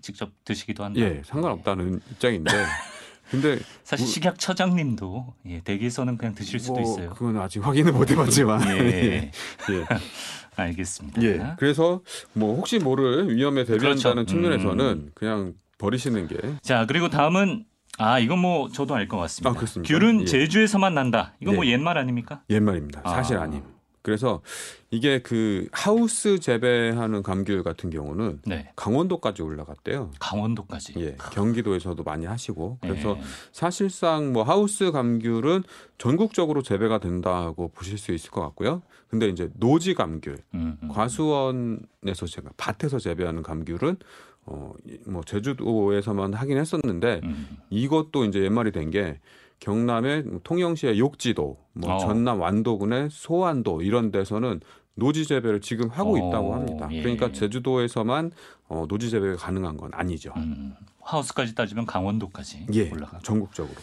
직접 0.00 0.30
드시기도 0.44 0.84
한다. 0.84 1.00
예, 1.00 1.22
상관없다는 1.24 2.00
입장인데, 2.12 2.50
근데 3.32 3.58
사실 3.82 4.04
우- 4.06 4.08
식약 4.08 4.38
처장님도 4.38 5.34
예, 5.48 5.60
댁에서는 5.62 6.16
그냥 6.18 6.34
드실 6.36 6.60
수도 6.60 6.74
뭐 6.74 6.82
있어요. 6.82 7.10
그건 7.10 7.38
아직 7.38 7.66
확인을 7.66 7.92
못 7.92 8.08
해봤지만, 8.10 8.62
예, 8.68 8.78
예, 8.78 9.32
예. 9.70 9.86
알겠습니다. 10.56 11.22
예. 11.22 11.54
그래서 11.58 12.02
뭐 12.34 12.54
혹시 12.56 12.78
모를 12.78 13.34
위험에 13.34 13.64
대비한다는 13.64 14.24
그렇죠. 14.26 14.26
측면에서는 14.34 14.84
음. 14.86 15.10
그냥 15.14 15.54
버리시는 15.78 16.28
게 16.28 16.36
자 16.62 16.86
그리고 16.86 17.08
다음은 17.08 17.64
아 17.98 18.18
이건 18.18 18.38
뭐 18.38 18.68
저도 18.70 18.94
알 18.94 19.08
것 19.08 19.16
같습니다. 19.18 19.50
아? 19.58 19.82
귤은 19.82 20.20
예. 20.22 20.24
제주에서만 20.26 20.94
난다. 20.94 21.34
이건 21.40 21.56
뭐 21.56 21.66
예. 21.66 21.70
옛말 21.72 21.98
아닙니까? 21.98 22.42
옛말입니다. 22.50 23.02
사실 23.04 23.36
아. 23.38 23.42
아. 23.42 23.46
님 23.46 23.62
그래서 24.02 24.42
이게 24.90 25.20
그 25.20 25.68
하우스 25.72 26.38
재배하는 26.38 27.22
감귤 27.22 27.62
같은 27.62 27.88
경우는 27.88 28.40
네. 28.44 28.70
강원도까지 28.76 29.42
올라갔대요. 29.42 30.10
강원도까지. 30.18 30.94
예, 30.98 31.16
경기도에서도 31.32 32.02
많이 32.02 32.26
하시고 32.26 32.78
그래서 32.80 33.16
예. 33.16 33.22
사실상 33.52 34.32
뭐 34.32 34.42
하우스 34.42 34.90
감귤은 34.90 35.62
전국적으로 35.98 36.62
재배가 36.62 36.98
된다고 36.98 37.68
보실 37.68 37.96
수 37.96 38.12
있을 38.12 38.30
것 38.30 38.40
같고요. 38.42 38.82
근데 39.08 39.28
이제 39.28 39.50
노지 39.54 39.94
감귤, 39.94 40.38
음, 40.54 40.78
음. 40.82 40.88
과수원에서 40.88 42.26
제가 42.26 42.50
밭에서 42.56 42.98
재배하는 42.98 43.42
감귤은 43.42 43.96
어뭐 44.44 45.22
제주도에서만 45.24 46.34
하긴 46.34 46.58
했었는데 46.58 47.20
음. 47.22 47.58
이것도 47.70 48.24
이제 48.24 48.40
옛말이 48.40 48.72
된게 48.72 49.20
경남의 49.62 50.24
통영시의 50.42 50.98
욕지도, 50.98 51.56
뭐 51.72 51.94
어. 51.94 51.98
전남 51.98 52.40
완도군의 52.40 53.08
소완도 53.12 53.82
이런 53.82 54.10
데서는 54.10 54.60
노지 54.94 55.24
재배를 55.24 55.60
지금 55.60 55.88
하고 55.88 56.14
어, 56.14 56.18
있다고 56.18 56.54
합니다. 56.54 56.88
예. 56.90 57.00
그러니까 57.00 57.30
제주도에서만 57.30 58.32
어, 58.68 58.86
노지 58.88 59.08
재배가 59.08 59.36
가능한 59.36 59.76
건 59.76 59.90
아니죠. 59.94 60.32
음. 60.36 60.74
하우스까지 61.00 61.54
따지면 61.54 61.86
강원도까지 61.86 62.66
예, 62.74 62.90
올라가. 62.90 63.20
전국적으로. 63.20 63.76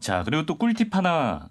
자 0.00 0.22
그리고 0.24 0.44
또 0.44 0.56
꿀팁 0.58 0.94
하나 0.94 1.48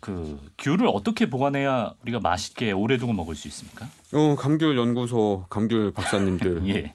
그 0.00 0.38
귤을 0.58 0.88
어떻게 0.88 1.30
보관해야 1.30 1.94
우리가 2.02 2.18
맛있게 2.20 2.72
오래 2.72 2.98
두고 2.98 3.12
먹을 3.12 3.34
수 3.36 3.48
있습니까? 3.48 3.86
어, 4.12 4.34
감귤 4.36 4.76
연구소 4.76 5.46
감귤 5.48 5.92
박사님들 5.92 6.64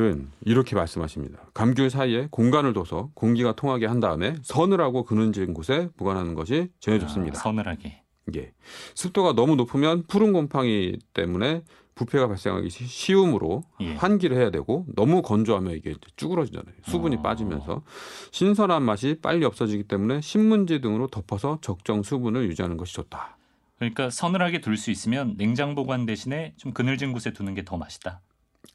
은 0.00 0.28
예. 0.46 0.50
이렇게 0.50 0.76
말씀하십니다. 0.76 1.38
감귤 1.54 1.90
사이에 1.90 2.28
공간을 2.30 2.72
둬서 2.72 3.10
공기가 3.14 3.52
통하게 3.54 3.86
한 3.86 3.98
다음에 4.00 4.36
서늘하고 4.42 5.02
그늘진 5.04 5.54
곳에 5.54 5.88
보관하는 5.96 6.34
것이 6.34 6.68
제일 6.78 7.00
좋습니다. 7.00 7.38
아, 7.38 7.42
서늘하게. 7.42 8.02
예. 8.36 8.52
습도가 8.94 9.32
너무 9.34 9.56
높으면 9.56 10.04
푸른 10.06 10.32
곰팡이 10.32 10.96
때문에 11.14 11.62
부패가 11.96 12.28
발생하기 12.28 12.70
시- 12.70 12.86
쉬우므로 12.86 13.64
예. 13.80 13.94
환기를 13.94 14.36
해야 14.36 14.50
되고 14.50 14.86
너무 14.94 15.20
건조하면 15.20 15.74
이게 15.74 15.94
쭈그러지잖아요. 16.16 16.74
수분이 16.86 17.16
어. 17.16 17.22
빠지면서 17.22 17.82
신선한 18.30 18.84
맛이 18.84 19.18
빨리 19.20 19.44
없어지기 19.44 19.84
때문에 19.84 20.20
신문지 20.20 20.80
등으로 20.80 21.08
덮어서 21.08 21.58
적정 21.60 22.04
수분을 22.04 22.44
유지하는 22.48 22.76
것이 22.76 22.94
좋다. 22.94 23.36
그러니까 23.78 24.10
서늘하게 24.10 24.60
둘 24.60 24.76
수 24.76 24.92
있으면 24.92 25.36
냉장 25.38 25.74
보관 25.74 26.06
대신에 26.06 26.52
좀 26.56 26.72
그늘진 26.72 27.12
곳에 27.12 27.32
두는 27.32 27.54
게 27.54 27.64
더 27.64 27.76
맛있다. 27.76 28.20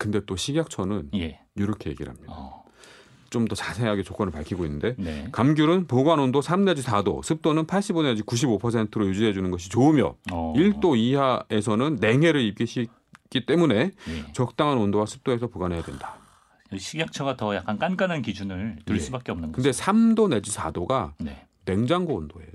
근데 0.03 0.19
또 0.25 0.36
식약처는 0.36 1.12
예. 1.15 1.39
이렇게 1.55 1.89
얘기를 1.89 2.12
합니다. 2.12 2.33
어. 2.36 2.63
좀더 3.29 3.55
자세하게 3.55 4.03
조건을 4.03 4.33
밝히고 4.33 4.65
있는데 4.65 4.95
네. 4.98 5.29
감귤은 5.31 5.88
보관 5.88 6.19
온도 6.19 6.41
3 6.41 6.65
내지 6.65 6.83
4도, 6.83 7.24
습도는 7.24 7.65
85 7.65 8.03
내지 8.03 8.22
95%로 8.22 9.07
유지해 9.07 9.31
주는 9.31 9.50
것이 9.50 9.69
좋으며 9.69 10.15
어. 10.31 10.53
1도 10.55 10.98
이하에서는 10.98 11.98
냉해를 12.01 12.41
입히기 12.41 13.45
때문에 13.48 13.75
예. 13.75 13.91
적당한 14.33 14.77
온도와 14.77 15.05
습도에서 15.05 15.48
보관해야 15.48 15.81
된다. 15.81 16.17
식약처가 16.77 17.38
더 17.38 17.55
약간 17.55 17.79
깐깐한 17.79 18.24
기준을 18.24 18.79
둘 18.86 18.98
예. 18.98 19.00
수밖에 19.00 19.31
없는 19.31 19.53
거죠. 19.53 19.63
근데 19.63 19.72
3도 19.72 20.29
내지 20.29 20.51
4도가 20.51 21.13
네. 21.19 21.48
냉장고 21.63 22.15
온도예요. 22.15 22.51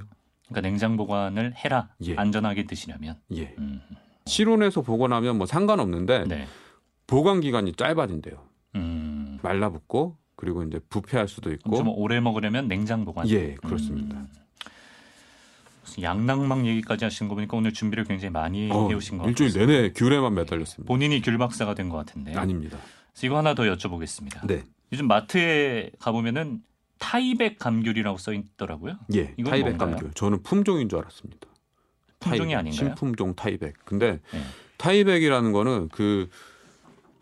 그러니까 0.49 0.61
냉장 0.61 0.99
보관을 0.99 1.55
해라. 1.57 1.88
예. 2.05 2.14
안전하게 2.14 2.67
드시려면. 2.67 3.17
예. 3.35 3.55
음. 3.59 3.81
실온에서 4.26 4.83
보관하면 4.83 5.38
뭐 5.38 5.47
상관없는데 5.47 6.25
네. 6.28 6.47
보관 7.09 7.41
기간이 7.41 7.73
짧아진대요. 7.73 8.37
음. 8.77 9.38
말라붙고 9.43 10.17
그리고 10.37 10.62
이제 10.62 10.79
부패할 10.88 11.27
수도 11.27 11.50
그럼 11.50 11.77
좀 11.77 11.88
있고. 11.88 12.00
오래 12.00 12.21
먹으려면 12.21 12.69
냉장 12.69 13.05
보관. 13.05 13.29
예, 13.29 13.55
그렇습니다. 13.55 14.17
음. 14.17 14.29
양낭막 16.00 16.67
얘기까지 16.67 17.05
하신 17.07 17.29
거 17.29 17.35
보니까 17.35 17.57
오늘 17.57 17.73
준비를 17.73 18.05
굉장히 18.05 18.31
많이 18.31 18.71
어, 18.71 18.88
해오신 18.88 19.19
것 19.19 19.27
일주일 19.27 19.50
같아요. 19.50 19.67
내내 19.67 19.93
귤에만 19.95 20.35
매달렸습니다. 20.35 20.87
본인이 20.87 21.21
귤 21.23 21.38
박사가 21.38 21.75
된 21.75 21.88
것 21.88 21.97
같은데. 21.97 22.35
아닙니다. 22.37 22.79
이거 23.25 23.38
하나 23.38 23.55
더 23.55 23.65
여쭤보겠습니다. 23.65 24.47
네. 24.47 24.62
요즘 24.93 25.09
마트에 25.09 25.91
가보면은 25.99 26.62
타이백 26.99 27.59
감귤이라고 27.59 28.19
써 28.19 28.33
있더라고요. 28.33 28.99
예. 29.15 29.35
이건 29.38 29.50
타이백 29.50 29.77
뭔가요? 29.77 29.91
감귤. 29.97 30.15
저는 30.15 30.43
품종인 30.43 30.88
줄 30.88 30.99
알았습니다. 31.00 31.49
품종이 32.21 32.53
타이백, 32.53 32.59
아닌가요? 32.59 32.73
신품종 32.73 33.35
타이백. 33.35 33.85
근데 33.85 34.21
네. 34.31 34.41
타이백이라는 34.77 35.53
거는 35.53 35.88
그 35.88 36.29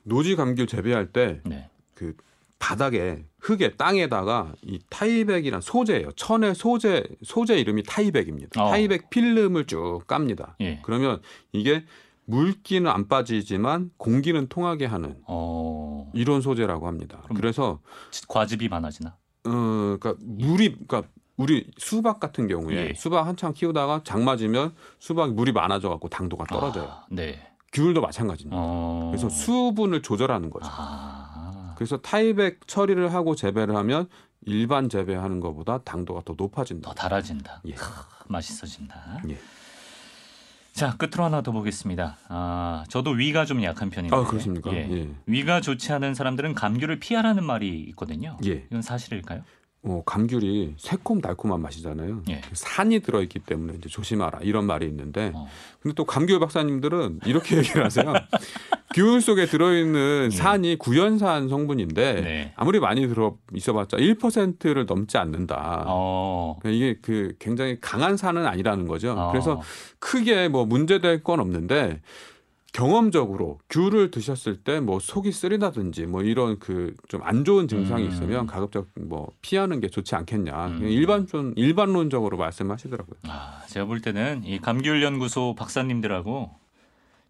노지 0.07 0.37
감귤 0.37 0.67
재배할 0.67 1.13
때 1.13 1.41
네. 1.45 1.69
그 1.95 2.15
바닥에 2.59 3.25
흙에 3.41 3.77
땅에다가 3.77 4.55
이 4.63 4.79
타이백이란 4.89 5.61
소재예요. 5.61 6.13
천의 6.13 6.55
소재 6.55 7.05
소재 7.23 7.59
이름이 7.59 7.83
타이백입니다. 7.83 8.63
어. 8.63 8.71
타이백 8.71 9.11
필름을 9.11 9.67
쭉 9.67 10.03
깝니다. 10.07 10.57
예. 10.61 10.81
그러면 10.83 11.21
이게 11.53 11.85
물기는 12.25 12.91
안 12.91 13.09
빠지지만 13.09 13.91
공기는 13.99 14.47
통하게 14.49 14.87
하는 14.87 15.17
어. 15.27 16.11
이런 16.15 16.41
소재라고 16.41 16.87
합니다. 16.87 17.23
그래서 17.35 17.81
과즙이 18.29 18.69
많아지나? 18.69 19.17
어 19.45 19.51
그러니까 19.51 20.15
물이 20.21 20.87
그러니까 20.87 21.03
우리 21.37 21.71
수박 21.77 22.19
같은 22.21 22.49
경우에 22.49 22.89
예. 22.89 22.95
수박 22.95 23.27
한창 23.27 23.53
키우다가 23.53 24.03
장 24.05 24.25
맞으면 24.25 24.75
수박 24.99 25.35
물이 25.35 25.53
많아져 25.53 25.89
갖고 25.91 26.09
당도가 26.09 26.45
떨어져요. 26.47 26.85
아, 26.85 27.07
네. 27.11 27.39
귤도 27.73 28.01
마찬가지입니다. 28.01 28.57
어. 28.59 29.09
그래서 29.11 29.29
수분을 29.29 30.03
조절하는 30.03 30.51
거죠. 30.51 30.67
아. 30.71 31.75
그래서 31.77 31.99
타이백 31.99 32.67
처리를 32.67 33.13
하고 33.13 33.35
재배를 33.35 33.77
하면 33.77 34.09
일반 34.47 34.89
재배하는 34.89 35.41
것보다 35.41 35.79
당도가 35.79 36.23
더 36.25 36.35
높아진다. 36.37 36.89
더 36.89 36.95
달아진다. 36.95 37.63
예. 37.67 37.73
크, 37.73 37.85
맛있어진다. 38.29 39.23
예. 39.29 39.39
자 40.73 40.97
끝으로 40.97 41.25
하나 41.25 41.43
더 41.43 41.53
보겠습니다. 41.53 42.17
아 42.29 42.85
저도 42.89 43.11
위가 43.11 43.45
좀 43.45 43.63
약한 43.63 43.91
편인데. 43.91 44.15
아 44.15 44.25
그렇습니까? 44.25 44.73
예. 44.73 44.89
예. 44.91 45.11
위가 45.27 45.61
좋지 45.61 45.93
않은 45.93 46.15
사람들은 46.15 46.55
감귤을 46.55 47.01
피하라는 47.01 47.45
말이 47.45 47.81
있거든요. 47.91 48.37
예. 48.45 48.67
이건 48.71 48.83
사실일까요? 48.83 49.43
어, 49.89 50.03
감귤이 50.05 50.75
새콤달콤한 50.79 51.61
맛이잖아요. 51.63 52.23
예. 52.31 52.41
산이 52.53 53.01
들어있기 53.01 53.39
때문에 53.39 53.75
이제 53.79 53.89
조심하라 53.89 54.41
이런 54.43 54.67
말이 54.67 54.87
있는데, 54.87 55.31
어. 55.33 55.47
근데 55.81 55.95
또 55.95 56.05
감귤 56.05 56.41
박사님들은 56.41 57.21
이렇게 57.25 57.57
얘기를 57.59 57.85
하세요. 57.85 58.13
귤 58.95 59.21
속에 59.21 59.47
들어있는 59.47 60.31
예. 60.33 60.37
산이 60.37 60.77
구연산 60.79 61.49
성분인데 61.49 62.21
네. 62.21 62.53
아무리 62.57 62.81
많이 62.81 63.07
들어 63.07 63.37
있어봤자 63.55 63.99
1%를 63.99 64.87
넘지 64.87 65.19
않는다. 65.19 65.85
어. 65.87 66.57
그러니까 66.61 66.77
이게 66.77 66.99
그 67.01 67.35
굉장히 67.39 67.79
강한 67.81 68.17
산은 68.17 68.45
아니라는 68.45 68.89
거죠. 68.89 69.13
어. 69.17 69.31
그래서 69.31 69.63
크게 70.01 70.49
뭐 70.49 70.65
문제될 70.65 71.23
건 71.23 71.39
없는데 71.39 72.01
경험적으로 72.81 73.59
귤을 73.71 74.11
드셨을 74.11 74.57
때 74.59 74.81
뭐 74.81 74.99
속이 75.01 75.33
쓰리다든지 75.33 76.05
뭐 76.07 76.23
이런 76.23 76.59
그 76.59 76.95
좀 77.09 77.23
안 77.23 77.45
좋은 77.45 77.69
증상이 77.69 78.05
음. 78.05 78.11
있으면 78.11 78.47
가급적 78.47 78.89
뭐 79.01 79.29
피하는 79.41 79.81
게 79.81 79.89
좋지 79.89 80.15
않겠냐. 80.15 80.67
음. 80.67 80.85
일반 80.87 81.27
좀 81.27 81.55
일반론적으로 81.57 82.37
말씀하시더라고요. 82.37 83.19
아, 83.29 83.63
제가 83.69 83.87
볼 83.87 84.01
때는 84.03 84.43
이 84.45 84.59
감귤 84.61 85.03
연구소 85.03 85.55
박사님들하고 85.57 86.51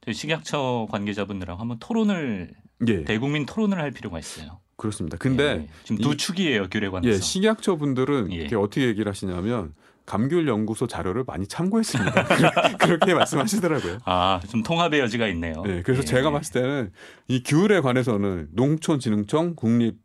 저희 0.04 0.14
식약처 0.14 0.88
관계자분들하고 0.90 1.60
한번 1.60 1.78
토론을 1.78 2.50
예, 2.88 3.04
대국민 3.04 3.46
토론을 3.46 3.78
할 3.78 3.92
필요가 3.92 4.18
있어요. 4.18 4.58
그렇습니다. 4.76 5.16
근데 5.16 5.44
예, 5.44 5.68
지금 5.84 6.02
두 6.02 6.12
이- 6.12 6.16
축이에요 6.16 6.68
귤에 6.70 6.88
관해서. 6.88 7.14
예, 7.14 7.20
식약처 7.20 7.76
분들은 7.76 8.32
예. 8.32 8.48
어떻게 8.56 8.86
얘기를 8.86 9.08
하시냐면 9.08 9.74
감귤 10.06 10.46
연구소 10.48 10.86
자료를 10.86 11.24
많이 11.26 11.46
참고했습니다. 11.46 12.24
그렇게 12.78 13.12
말씀하시더라고요. 13.14 13.98
아, 14.04 14.40
좀 14.48 14.62
통합의 14.62 15.00
여지가 15.00 15.26
있네요. 15.28 15.62
네, 15.64 15.82
그래서 15.82 16.02
예. 16.02 16.06
제가 16.06 16.30
봤을 16.30 16.52
때는 16.52 16.92
이 17.28 17.42
귤에 17.42 17.80
관해서는 17.80 18.48
농촌진흥청 18.52 19.56
국립 19.56 19.96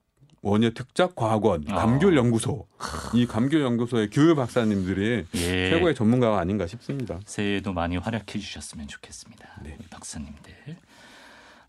원예 0.43 0.71
특작 0.71 1.15
과학원 1.15 1.63
아. 1.69 1.75
감귤 1.75 2.17
연구소 2.17 2.67
이 3.13 3.27
감귤 3.27 3.61
연구소의 3.61 4.09
귤 4.09 4.33
박사님들이 4.33 5.25
예. 5.35 5.69
최고의 5.69 5.93
전문가가 5.93 6.39
아닌가 6.39 6.65
싶습니다. 6.65 7.19
새해에도 7.25 7.73
많이 7.73 7.95
활약해 7.97 8.39
주셨으면 8.39 8.87
좋겠습니다. 8.87 9.47
네. 9.63 9.77
박사님들. 9.91 10.51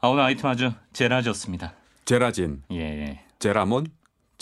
아, 0.00 0.08
오늘 0.08 0.22
아이템 0.22 0.46
아주 0.50 0.72
제라졌습니다. 0.94 1.74
제라진, 2.06 2.62
예. 2.72 3.20
제라몬, 3.38 3.86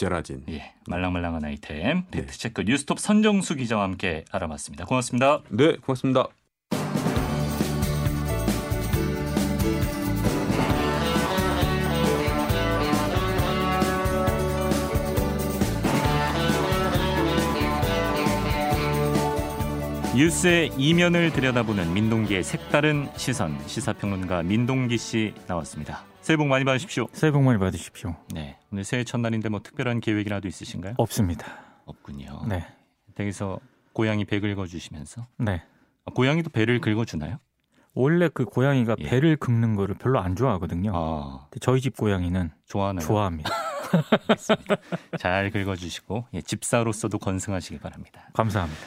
제라진. 0.01 0.43
예. 0.49 0.73
말랑말랑한 0.87 1.45
아이템 1.45 2.05
네. 2.11 2.23
팩트체크 2.23 2.63
뉴스톱 2.63 2.99
선정수 2.99 3.55
기자와 3.55 3.85
함께 3.85 4.25
알아봤습니다. 4.31 4.87
고맙습니다. 4.87 5.43
네, 5.51 5.77
고맙습니다. 5.77 6.29
뉴스의 20.17 20.73
이면을 20.77 21.33
들여다보는 21.33 21.95
민동기의 21.95 22.43
색다른 22.43 23.09
시선 23.17 23.59
시사평론가 23.67 24.43
민동기 24.43 24.99
씨 24.99 25.35
나왔습니다. 25.47 26.10
새해 26.31 26.37
복 26.37 26.47
많이 26.47 26.65
받으십시오. 26.65 27.09
새해 27.13 27.33
복 27.33 27.43
많이 27.43 27.59
받으십시오. 27.59 28.15
네. 28.33 28.57
오늘 28.71 28.85
새해 28.85 29.03
첫날인데 29.03 29.49
뭐 29.49 29.59
특별한 29.65 29.99
계획이라도 29.99 30.47
있으신가요? 30.47 30.95
없습니다. 30.97 31.45
없군요. 31.87 32.45
네. 32.47 32.65
댁에서 33.17 33.59
고양이 33.93 34.25
배 34.25 34.39
긁어 34.39 34.65
주시면서 34.65 35.27
네. 35.39 35.61
아, 36.05 36.13
고양이도 36.15 36.51
배를 36.51 36.81
긁어 36.81 37.05
주나요? 37.05 37.41
원래 37.95 38.29
그 38.33 38.45
고양이가 38.45 38.95
예. 39.01 39.09
배를 39.09 39.39
긁는 39.39 39.75
거를 39.75 39.97
별로 39.97 40.21
안 40.21 40.37
좋아하거든요. 40.37 40.93
아 40.95 41.49
근데 41.51 41.59
저희 41.59 41.81
집 41.81 41.97
고양이는 41.97 42.53
좋아하나요? 42.69 43.05
좋아합니다. 43.05 43.51
잘 45.19 45.51
긁어 45.51 45.75
주시고 45.75 46.27
예, 46.35 46.43
집사로서도 46.43 47.19
건승하시기 47.19 47.81
바랍니다. 47.81 48.29
감사합니다. 48.35 48.81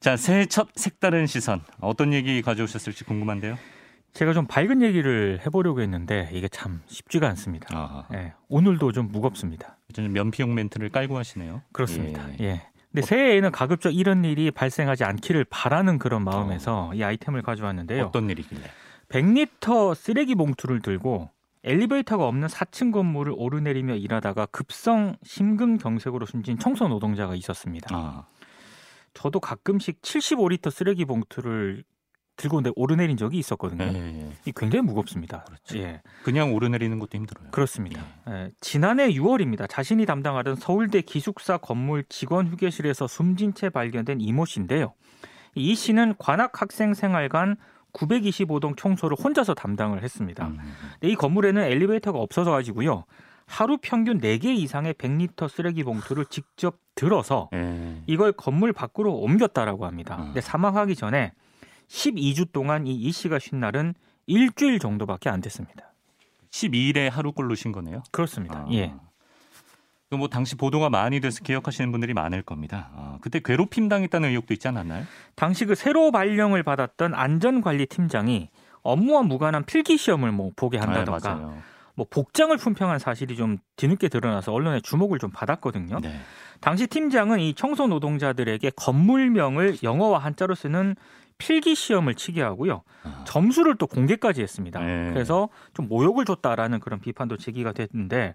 자 0.00 0.16
새해 0.16 0.46
첫 0.46 0.66
색다른 0.74 1.28
시선 1.28 1.60
어떤 1.80 2.12
얘기 2.12 2.42
가져오셨을지 2.42 3.04
궁금한데요. 3.04 3.56
제가 4.12 4.34
좀 4.34 4.46
밝은 4.46 4.82
얘기를 4.82 5.40
해보려고 5.44 5.80
했는데 5.80 6.28
이게 6.32 6.48
참 6.48 6.82
쉽지가 6.86 7.28
않습니다. 7.30 7.68
아 7.70 8.06
예, 8.14 8.34
오늘도 8.48 8.92
좀 8.92 9.10
무겁습니다. 9.10 9.78
좀 9.94 10.12
면피용 10.12 10.54
멘트를 10.54 10.90
깔고 10.90 11.16
하시네요. 11.16 11.62
그렇습니다. 11.72 12.28
예. 12.40 12.44
예. 12.44 12.62
근데 12.92 13.06
새해에는 13.06 13.52
가급적 13.52 13.90
이런 13.90 14.22
일이 14.24 14.50
발생하지 14.50 15.04
않기를 15.04 15.46
바라는 15.48 15.98
그런 15.98 16.24
마음에서 16.24 16.92
이 16.94 17.02
아이템을 17.02 17.40
가져왔는데요. 17.40 18.04
어떤 18.04 18.28
일이길래? 18.28 18.60
100리터 19.08 19.94
쓰레기 19.94 20.34
봉투를 20.34 20.82
들고 20.82 21.30
엘리베이터가 21.64 22.26
없는 22.26 22.48
4층 22.48 22.92
건물을 22.92 23.32
오르내리며 23.34 23.94
일하다가 23.94 24.46
급성 24.46 25.16
심근경색으로 25.22 26.26
숨진 26.26 26.58
청소 26.58 26.86
노동자가 26.88 27.34
있었습니다. 27.34 27.88
아 27.96 28.26
저도 29.14 29.40
가끔씩 29.40 30.02
75리터 30.02 30.70
쓰레기 30.70 31.06
봉투를 31.06 31.84
들고 32.36 32.62
내 32.62 32.70
오르내린 32.76 33.16
적이 33.16 33.38
있었거든요. 33.38 33.84
예, 33.84 33.94
예. 33.94 34.32
이 34.46 34.52
굉장히 34.56 34.84
무겁습니다. 34.86 35.44
그렇죠. 35.44 35.78
예, 35.78 36.02
그냥 36.24 36.54
오르내리는 36.54 36.98
것도 36.98 37.18
힘들어요. 37.18 37.50
그렇습니다. 37.50 38.04
예, 38.28 38.50
지난해 38.60 39.10
6월입니다. 39.10 39.68
자신이 39.68 40.06
담당하던 40.06 40.56
서울대 40.56 41.02
기숙사 41.02 41.58
건물 41.58 42.04
직원 42.08 42.48
휴게실에서 42.48 43.06
숨진 43.06 43.54
채 43.54 43.68
발견된 43.68 44.20
이모 44.20 44.44
씨인데요. 44.44 44.94
이 45.54 45.74
씨는 45.74 46.14
관악 46.18 46.62
학생 46.62 46.94
생활관 46.94 47.56
925동 47.92 48.76
청소를 48.76 49.16
혼자서 49.22 49.52
담당을 49.54 50.02
했습니다. 50.02 50.46
음, 50.46 50.58
근데 50.94 51.12
이 51.12 51.14
건물에는 51.14 51.62
엘리베이터가 51.62 52.18
없어서 52.18 52.50
가지고요. 52.50 53.04
하루 53.46 53.76
평균 53.82 54.18
4개 54.18 54.46
이상의 54.46 54.94
100리터 54.94 55.48
쓰레기 55.48 55.84
봉투를 55.84 56.24
직접 56.26 56.78
들어서 56.94 57.50
예. 57.52 58.02
이걸 58.06 58.32
건물 58.32 58.72
밖으로 58.72 59.14
옮겼다라고 59.14 59.84
합니다. 59.84 60.16
음. 60.20 60.24
근데 60.26 60.40
사망하기 60.40 60.96
전에 60.96 61.32
12주 61.92 62.50
동안 62.52 62.86
이 62.86 62.92
이 62.94 63.12
씨가 63.12 63.38
쉰 63.38 63.60
날은 63.60 63.94
일주일 64.26 64.78
정도밖에 64.78 65.28
안 65.28 65.40
됐습니다. 65.40 65.92
12일에 66.50 67.10
하루꼴로 67.10 67.54
쉰 67.54 67.72
거네요. 67.72 68.02
그렇습니다. 68.10 68.60
아. 68.60 68.66
예. 68.72 68.94
그뭐 70.10 70.28
당시 70.28 70.56
보도가 70.56 70.90
많이 70.90 71.20
돼서 71.20 71.42
기억하시는 71.42 71.90
분들이 71.90 72.12
많을 72.12 72.42
겁니다. 72.42 72.90
아, 72.94 73.18
그때 73.22 73.40
괴롭힘 73.42 73.88
당했다는 73.88 74.28
의혹도 74.30 74.52
있지 74.52 74.68
않았나요? 74.68 75.04
당시 75.34 75.64
그 75.64 75.74
새로 75.74 76.10
발령을 76.12 76.62
받았던 76.62 77.14
안전관리 77.14 77.86
팀장이 77.86 78.48
업무와 78.82 79.22
무관한 79.22 79.64
필기 79.64 79.96
시험을 79.96 80.32
뭐 80.32 80.50
보게 80.54 80.76
한다던가 80.78 81.30
아. 81.30 81.62
뭐 81.94 82.06
복장을 82.08 82.54
품평한 82.56 82.98
사실이 82.98 83.36
좀 83.36 83.58
뒤늦게 83.76 84.08
드러나서 84.08 84.52
언론의 84.52 84.82
주목을 84.82 85.18
좀 85.18 85.30
받았거든요. 85.30 86.00
네. 86.00 86.20
당시 86.60 86.86
팀장은 86.86 87.40
이 87.40 87.54
청소 87.54 87.86
노동자들에게 87.86 88.70
건물명을 88.76 89.78
영어와 89.82 90.18
한자로 90.18 90.54
쓰는 90.54 90.94
필기 91.38 91.74
시험을 91.74 92.14
치게 92.14 92.42
하고요. 92.42 92.82
아. 93.04 93.24
점수를 93.26 93.76
또 93.76 93.86
공개까지 93.86 94.42
했습니다. 94.42 94.80
네. 94.80 95.10
그래서 95.12 95.48
좀 95.74 95.88
모욕을 95.88 96.24
줬다라는 96.24 96.80
그런 96.80 97.00
비판도 97.00 97.36
제기가 97.36 97.72
됐는데 97.72 98.34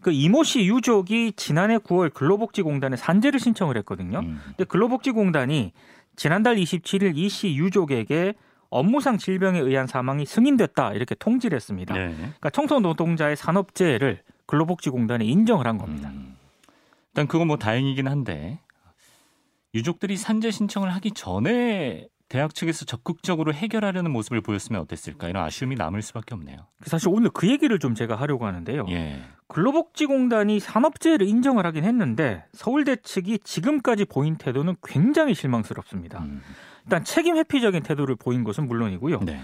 그 0.00 0.10
이모 0.10 0.42
씨 0.42 0.64
유족이 0.66 1.34
지난해 1.36 1.78
9월 1.78 2.12
근로복지공단에 2.12 2.96
산재를 2.96 3.38
신청을 3.38 3.76
했거든요. 3.78 4.20
음. 4.20 4.40
근데 4.44 4.64
근로복지공단이 4.64 5.72
지난달 6.16 6.56
27일 6.56 7.16
이 7.16 7.28
씨 7.28 7.54
유족에게 7.54 8.34
업무상 8.68 9.18
질병에 9.18 9.60
의한 9.60 9.86
사망이 9.86 10.24
승인됐다 10.26 10.94
이렇게 10.94 11.14
통지를 11.14 11.56
했습니다. 11.56 11.94
네. 11.94 12.14
그러니까 12.16 12.50
청소 12.50 12.80
노동자의 12.80 13.36
산업재해를 13.36 14.22
근로복지공단에 14.46 15.24
인정을 15.24 15.66
한 15.66 15.78
겁니다. 15.78 16.08
음. 16.08 16.36
일단 17.10 17.26
그건 17.28 17.46
뭐 17.48 17.58
다행이긴 17.58 18.08
한데 18.08 18.58
유족들이 19.74 20.16
산재 20.16 20.50
신청을 20.50 20.92
하기 20.94 21.12
전에 21.12 22.08
대학 22.32 22.54
측에서 22.54 22.86
적극적으로 22.86 23.52
해결하려는 23.52 24.10
모습을 24.10 24.40
보였으면 24.40 24.80
어땠을까 24.80 25.28
이런 25.28 25.44
아쉬움이 25.44 25.76
남을 25.76 26.00
수밖에 26.00 26.34
없네요. 26.34 26.66
사실 26.86 27.10
오늘 27.10 27.28
그 27.28 27.46
얘기를 27.46 27.78
좀 27.78 27.94
제가 27.94 28.16
하려고 28.16 28.46
하는데요. 28.46 28.86
예. 28.88 29.20
근로복지공단이 29.48 30.58
산업재해를 30.58 31.26
인정을 31.26 31.66
하긴 31.66 31.84
했는데 31.84 32.46
서울대 32.54 32.96
측이 32.96 33.40
지금까지 33.40 34.06
보인 34.06 34.36
태도는 34.36 34.76
굉장히 34.82 35.34
실망스럽습니다. 35.34 36.20
음. 36.20 36.40
일단 36.84 37.04
책임 37.04 37.36
회피적인 37.36 37.82
태도를 37.82 38.16
보인 38.16 38.44
것은 38.44 38.66
물론이고요. 38.66 39.20
네. 39.20 39.42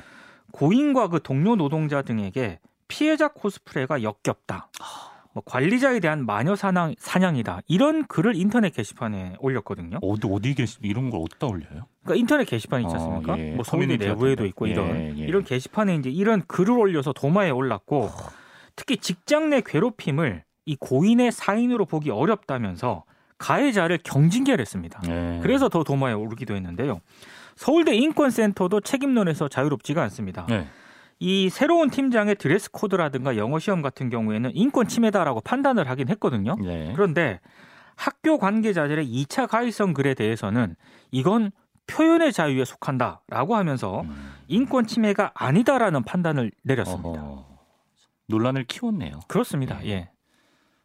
고인과 0.53 1.09
그 1.09 1.21
동료 1.23 1.57
노동자 1.57 2.01
등에게 2.01 2.59
피해자 2.89 3.29
코스프레가 3.29 4.03
역겹다. 4.03 4.71
뭐 4.79 5.18
관리자에 5.45 6.01
대한 6.01 6.27
마녀 6.27 6.57
사냥, 6.57 6.95
사냥이다. 6.99 7.61
이런 7.67 8.07
글을 8.07 8.37
인터넷 8.37 8.71
게시판에 8.71 9.37
올렸거든요. 9.41 9.99
어디 10.03 10.29
어디 10.31 10.55
게시 10.55 10.79
이런 10.83 11.11
걸 11.11 11.21
어디다 11.23 11.47
올려요? 11.47 11.87
그러니까 12.05 12.15
인터넷 12.21 12.45
게시판 12.45 12.83
있지 12.83 12.95
어, 12.95 12.99
않습니까? 12.99 13.39
예. 13.39 13.53
뭐 13.53 13.65
커뮤니티 13.65 14.07
내부에도. 14.07 14.47
있고 14.47 14.67
이런 14.67 14.97
예, 14.97 15.15
예. 15.17 15.25
이런 15.25 15.45
게시판에 15.45 15.97
이제 15.97 16.11
이런 16.11 16.43
글을 16.47 16.71
올려서 16.79 17.13
도마에 17.13 17.51
올랐고 17.51 18.11
특히 18.77 18.97
직장 18.97 19.51
내 19.51 19.61
괴롭힘을 19.61 20.45
이 20.67 20.77
고인의 20.77 21.33
사인으로 21.33 21.87
보기 21.87 22.11
어렵다면서 22.11 23.05
가해자를 23.39 23.99
경징계를 24.03 24.61
했습니다. 24.61 25.01
네. 25.01 25.41
그래서 25.43 25.69
더 25.69 25.85
도마에 25.85 26.13
오르기도 26.13 26.55
했는데요. 26.55 27.01
서울대 27.57 27.95
인권센터도 27.95 28.81
책임론에서 28.81 29.49
자유롭지가 29.49 30.03
않습니다. 30.05 30.47
네. 31.21 31.27
이 31.27 31.51
새로운 31.51 31.91
팀장의 31.91 32.37
드레스 32.37 32.71
코드라든가 32.71 33.37
영어 33.37 33.59
시험 33.59 33.83
같은 33.83 34.09
경우에는 34.09 34.53
인권 34.55 34.89
침해다라고 34.89 35.41
판단을 35.41 35.89
하긴 35.89 36.09
했거든요. 36.11 36.57
네. 36.57 36.93
그런데 36.95 37.41
학교 37.97 38.39
관계자들의 38.39 39.07
2차 39.07 39.49
가해성 39.49 39.93
글에 39.93 40.15
대해서는 40.15 40.77
이건 41.11 41.51
표현의 41.89 42.33
자유에 42.33 42.65
속한다라고 42.65 43.57
하면서 43.57 44.03
음. 44.03 44.33
인권 44.47 44.87
침해가 44.87 45.33
아니다라는 45.35 46.05
판단을 46.05 46.53
내렸습니다. 46.63 47.09
어허. 47.09 47.47
논란을 48.29 48.65
키웠네요. 48.65 49.21
그렇습니다. 49.27 49.79
네. 49.79 49.89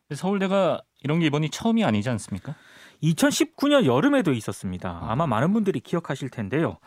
예. 0.09 0.15
서울대가 0.15 0.81
이런 1.03 1.19
게 1.19 1.25
이번이 1.27 1.49
처음이 1.49 1.83
아니지 1.83 2.09
않습니까? 2.09 2.55
2019년 3.03 3.85
여름에도 3.85 4.31
있었습니다. 4.31 4.99
아마 5.03 5.27
많은 5.27 5.53
분들이 5.53 5.79
기억하실 5.81 6.29
텐데요. 6.29 6.77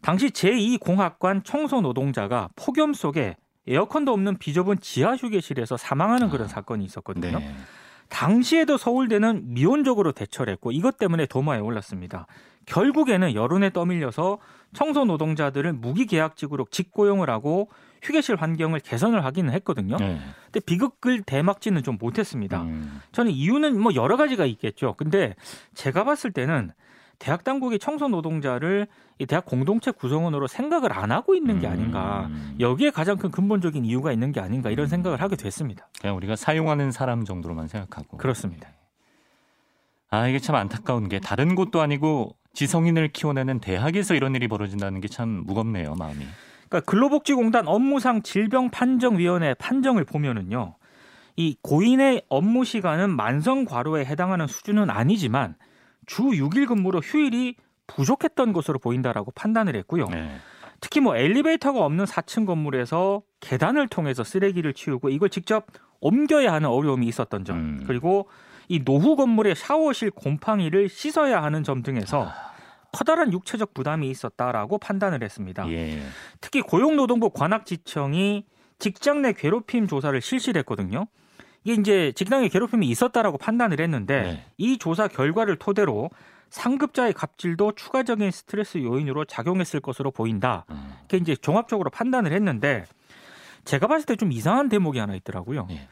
당시 0.00 0.28
제2공학관 0.28 1.44
청소 1.44 1.80
노동자가 1.80 2.48
폭염 2.56 2.94
속에 2.94 3.36
에어컨도 3.66 4.12
없는 4.12 4.38
비좁은 4.38 4.80
지하 4.80 5.14
휴게실에서 5.14 5.76
사망하는 5.76 6.30
그런 6.30 6.48
사건이 6.48 6.84
있었거든요. 6.84 7.38
네. 7.38 7.54
당시에도 8.08 8.78
서울대는 8.78 9.52
미온적으로 9.54 10.12
대처를 10.12 10.54
했고 10.54 10.72
이것 10.72 10.96
때문에 10.96 11.26
도마에 11.26 11.60
올랐습니다. 11.60 12.26
결국에는 12.64 13.34
여론에 13.34 13.70
떠밀려서 13.70 14.38
청소 14.72 15.04
노동자들을 15.04 15.72
무기계약직으로 15.74 16.66
직고용을 16.70 17.30
하고 17.30 17.70
휴게실 18.02 18.36
환경을 18.36 18.80
개선을 18.80 19.24
하기는 19.24 19.52
했거든요. 19.54 19.96
네. 19.96 20.20
근데 20.44 20.60
비극을 20.60 21.22
대막지는 21.22 21.82
좀 21.82 21.96
못했습니다. 21.98 22.62
음. 22.62 23.00
저는 23.12 23.32
이유는 23.32 23.80
뭐 23.80 23.94
여러 23.94 24.16
가지가 24.16 24.44
있겠죠. 24.46 24.94
근데 24.96 25.34
제가 25.74 26.04
봤을 26.04 26.30
때는 26.32 26.72
대학 27.18 27.42
당국이 27.44 27.78
청소 27.78 28.08
노동자를 28.08 28.86
이 29.18 29.26
대학 29.26 29.44
공동체 29.44 29.90
구성원으로 29.90 30.46
생각을 30.46 30.92
안 30.92 31.10
하고 31.10 31.34
있는 31.34 31.58
게 31.58 31.66
아닌가. 31.66 32.28
음. 32.30 32.56
여기에 32.60 32.90
가장 32.90 33.16
큰 33.16 33.30
근본적인 33.30 33.84
이유가 33.84 34.12
있는 34.12 34.30
게 34.30 34.40
아닌가 34.40 34.70
이런 34.70 34.86
생각을 34.86 35.20
하게 35.20 35.34
됐습니다. 35.36 35.88
그냥 36.00 36.16
우리가 36.16 36.36
사용하는 36.36 36.92
사람 36.92 37.24
정도로만 37.24 37.66
생각하고. 37.66 38.18
그렇습니다. 38.18 38.68
아 40.10 40.26
이게 40.28 40.38
참 40.38 40.54
안타까운 40.54 41.08
게 41.08 41.18
다른 41.18 41.54
곳도 41.54 41.80
아니고 41.80 42.36
지성인을 42.54 43.08
키워내는 43.08 43.60
대학에서 43.60 44.14
이런 44.14 44.34
일이 44.34 44.48
벌어진다는 44.48 45.00
게 45.00 45.08
참 45.08 45.28
무겁네요 45.44 45.94
마음이. 45.96 46.24
그러니까 46.68 46.90
근로복지공단 46.90 47.66
업무상 47.66 48.22
질병 48.22 48.70
판정위원회 48.70 49.54
판정을 49.54 50.04
보면은요. 50.04 50.76
이 51.36 51.56
고인의 51.62 52.22
업무 52.28 52.64
시간은 52.64 53.10
만성 53.10 53.64
과로에 53.64 54.04
해당하는 54.04 54.46
수준은 54.46 54.88
아니지만 54.90 55.56
주 56.08 56.22
6일 56.22 56.66
근무로 56.66 56.98
휴일이 56.98 57.54
부족했던 57.86 58.52
것으로 58.52 58.78
보인다라고 58.80 59.30
판단을 59.32 59.76
했고요. 59.76 60.08
네. 60.08 60.36
특히 60.80 61.00
뭐 61.00 61.16
엘리베이터가 61.16 61.84
없는 61.84 62.04
4층 62.06 62.46
건물에서 62.46 63.22
계단을 63.40 63.88
통해서 63.88 64.24
쓰레기를 64.24 64.72
치우고 64.72 65.10
이걸 65.10 65.28
직접 65.28 65.66
옮겨야 66.00 66.52
하는 66.52 66.68
어려움이 66.68 67.06
있었던 67.06 67.44
점. 67.44 67.56
음. 67.56 67.84
그리고 67.86 68.28
이 68.68 68.84
노후 68.84 69.16
건물의 69.16 69.54
샤워실 69.54 70.10
곰팡이를 70.10 70.88
씻어야 70.88 71.42
하는 71.42 71.62
점 71.62 71.82
등에서 71.82 72.30
커다란 72.92 73.32
육체적 73.32 73.74
부담이 73.74 74.08
있었다라고 74.10 74.78
판단을 74.78 75.22
했습니다. 75.22 75.70
예. 75.70 76.00
특히 76.40 76.62
고용노동부 76.62 77.30
관악지청이 77.30 78.44
직장 78.78 79.22
내 79.22 79.32
괴롭힘 79.32 79.88
조사를 79.88 80.18
실시를 80.20 80.60
했거든요. 80.60 81.06
이게 81.68 81.74
이제 81.74 82.12
직장 82.12 82.40
내 82.40 82.48
괴롭힘이 82.48 82.88
있었다라고 82.88 83.36
판단을 83.36 83.78
했는데 83.80 84.22
네. 84.22 84.44
이 84.56 84.78
조사 84.78 85.06
결과를 85.06 85.56
토대로 85.56 86.08
상급자의 86.48 87.12
갑질도 87.12 87.72
추가적인 87.72 88.30
스트레스 88.30 88.78
요인으로 88.78 89.26
작용했을 89.26 89.80
것으로 89.80 90.10
보인다. 90.10 90.64
음. 90.70 90.94
이렇게 91.00 91.18
이제 91.18 91.36
종합적으로 91.36 91.90
판단을 91.90 92.32
했는데 92.32 92.84
제가 93.66 93.86
봤을 93.86 94.06
때 94.06 94.16
좀 94.16 94.32
이상한 94.32 94.70
대목이 94.70 94.98
하나 94.98 95.14
있더라고요. 95.14 95.66
예. 95.70 95.88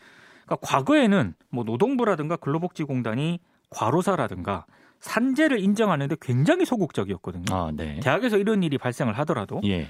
그러니까 0.47 0.67
과거에는 0.67 1.35
뭐 1.51 1.63
노동부라든가 1.65 2.37
근로복지공단이 2.37 3.39
과로사라든가 3.69 4.65
산재를 5.01 5.61
인정하는데 5.61 6.17
굉장히 6.23 6.65
소극적이었거든요. 6.65 7.55
아 7.55 7.71
네. 7.75 8.01
대학에서 8.01 8.39
이런 8.39 8.63
일이 8.63 8.79
발생을 8.79 9.19
하더라도 9.19 9.61
예. 9.65 9.89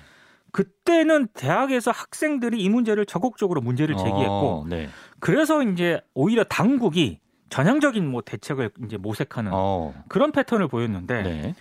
그때는 0.57 1.29
대학에서 1.35 1.90
학생들이 1.90 2.62
이 2.62 2.71
문제를 2.71 3.05
적극적으로 3.05 3.61
문제를 3.61 3.95
제기했고 3.95 4.62
어, 4.62 4.64
네. 4.66 4.88
그래서 5.21 5.62
이제 5.62 6.01
오히려 6.14 6.45
당국이 6.45 7.21
전향적인 7.51 8.11
뭐 8.11 8.23
대책을 8.23 8.71
이제 8.87 8.97
모색하는 8.97 9.51
어. 9.53 9.92
그런 10.09 10.33
패턴을 10.33 10.69
보였는데 10.69 11.23
네. 11.23 11.55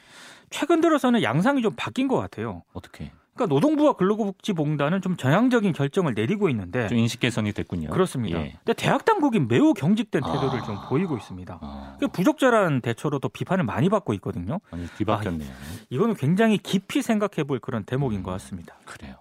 최근 0.49 0.79
들어서는 0.79 1.23
양상이 1.23 1.61
좀 1.61 1.73
바뀐 1.75 2.07
것 2.07 2.15
같아요. 2.15 2.63
어떻게? 2.71 3.11
그러니까 3.35 3.53
노동부와 3.53 3.93
근로복지공단은 3.93 5.01
좀 5.01 5.17
전향적인 5.17 5.73
결정을 5.73 6.13
내리고 6.15 6.49
있는데 6.49 6.87
좀 6.87 6.97
인식 6.97 7.19
개선이 7.19 7.51
됐군요. 7.51 7.87
네. 7.87 7.93
그렇습니다. 7.93 8.39
예. 8.39 8.53
근데 8.63 8.73
대학 8.73 9.03
당국이 9.03 9.39
매우 9.39 9.73
경직된 9.73 10.23
태도를 10.23 10.61
아. 10.61 10.63
좀 10.63 10.77
보이고 10.87 11.17
있습니다. 11.17 11.59
어. 11.61 11.97
그 11.99 12.07
부적절한 12.07 12.79
대처로도 12.81 13.27
비판을 13.29 13.65
많이 13.65 13.89
받고 13.89 14.13
있거든요. 14.15 14.59
아니 14.71 14.87
뒤바뀌었네요. 14.87 15.51
이거는 15.89 16.15
굉장히 16.15 16.57
깊이 16.57 17.01
생각해 17.01 17.43
볼 17.45 17.59
그런 17.59 17.83
대목인 17.83 18.23
것 18.23 18.31
같습니다. 18.31 18.75
그래요. 18.85 19.15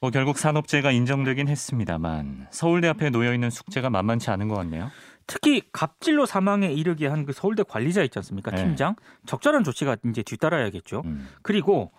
뭐 0.00 0.10
결국 0.10 0.38
산업재해가 0.38 0.90
인정되긴 0.90 1.48
했습니다만 1.48 2.48
서울대 2.50 2.88
앞에 2.88 3.10
놓여 3.10 3.34
있는 3.34 3.50
숙제가 3.50 3.90
만만치 3.90 4.30
않은 4.30 4.48
것 4.48 4.54
같네요. 4.56 4.90
특히 5.26 5.62
갑질로 5.72 6.26
사망에 6.26 6.72
이르게 6.72 7.06
한 7.06 7.24
그 7.24 7.32
서울대 7.32 7.62
관리자 7.62 8.02
있지 8.02 8.18
않습니까? 8.18 8.50
네. 8.50 8.62
팀장. 8.64 8.96
적절한 9.26 9.64
조치가 9.64 9.96
이제 10.06 10.22
뒤따라야겠죠. 10.22 11.02
음. 11.06 11.28
그리고 11.42 11.92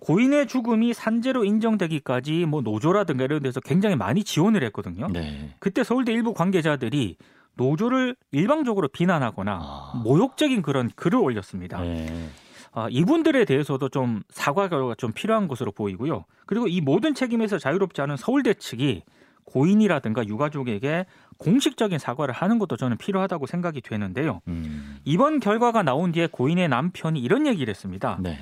고인의 0.00 0.46
죽음이 0.46 0.94
산재로 0.94 1.44
인정되기까지 1.44 2.46
뭐 2.46 2.60
노조라든가 2.62 3.24
이런 3.24 3.42
데서 3.42 3.60
굉장히 3.60 3.96
많이 3.96 4.24
지원을 4.24 4.62
했거든요. 4.64 5.08
네. 5.08 5.54
그때 5.58 5.82
서울대 5.84 6.12
일부 6.12 6.34
관계자들이 6.34 7.16
노조를 7.54 8.16
일방적으로 8.30 8.88
비난하거나 8.88 9.58
아. 9.60 10.02
모욕적인 10.04 10.62
그런 10.62 10.90
글을 10.94 11.18
올렸습니다. 11.18 11.80
네. 11.80 12.28
아, 12.72 12.86
이분들에 12.90 13.44
대해서도 13.44 13.88
좀 13.88 14.22
사과가 14.30 14.94
좀 14.98 15.12
필요한 15.12 15.48
것으로 15.48 15.72
보이고요. 15.72 16.24
그리고 16.46 16.68
이 16.68 16.80
모든 16.80 17.14
책임에서 17.14 17.58
자유롭지 17.58 18.00
않은 18.02 18.16
서울대 18.16 18.54
측이 18.54 19.02
고인이라든가 19.44 20.26
유가족에게 20.26 21.06
공식적인 21.38 21.98
사과를 21.98 22.34
하는 22.34 22.58
것도 22.58 22.76
저는 22.76 22.98
필요하다고 22.98 23.46
생각이 23.46 23.80
되는데요. 23.80 24.40
음. 24.46 24.98
이번 25.04 25.40
결과가 25.40 25.82
나온 25.82 26.12
뒤에 26.12 26.28
고인의 26.30 26.68
남편이 26.68 27.18
이런 27.18 27.46
얘기를 27.46 27.70
했습니다. 27.70 28.18
네. 28.20 28.38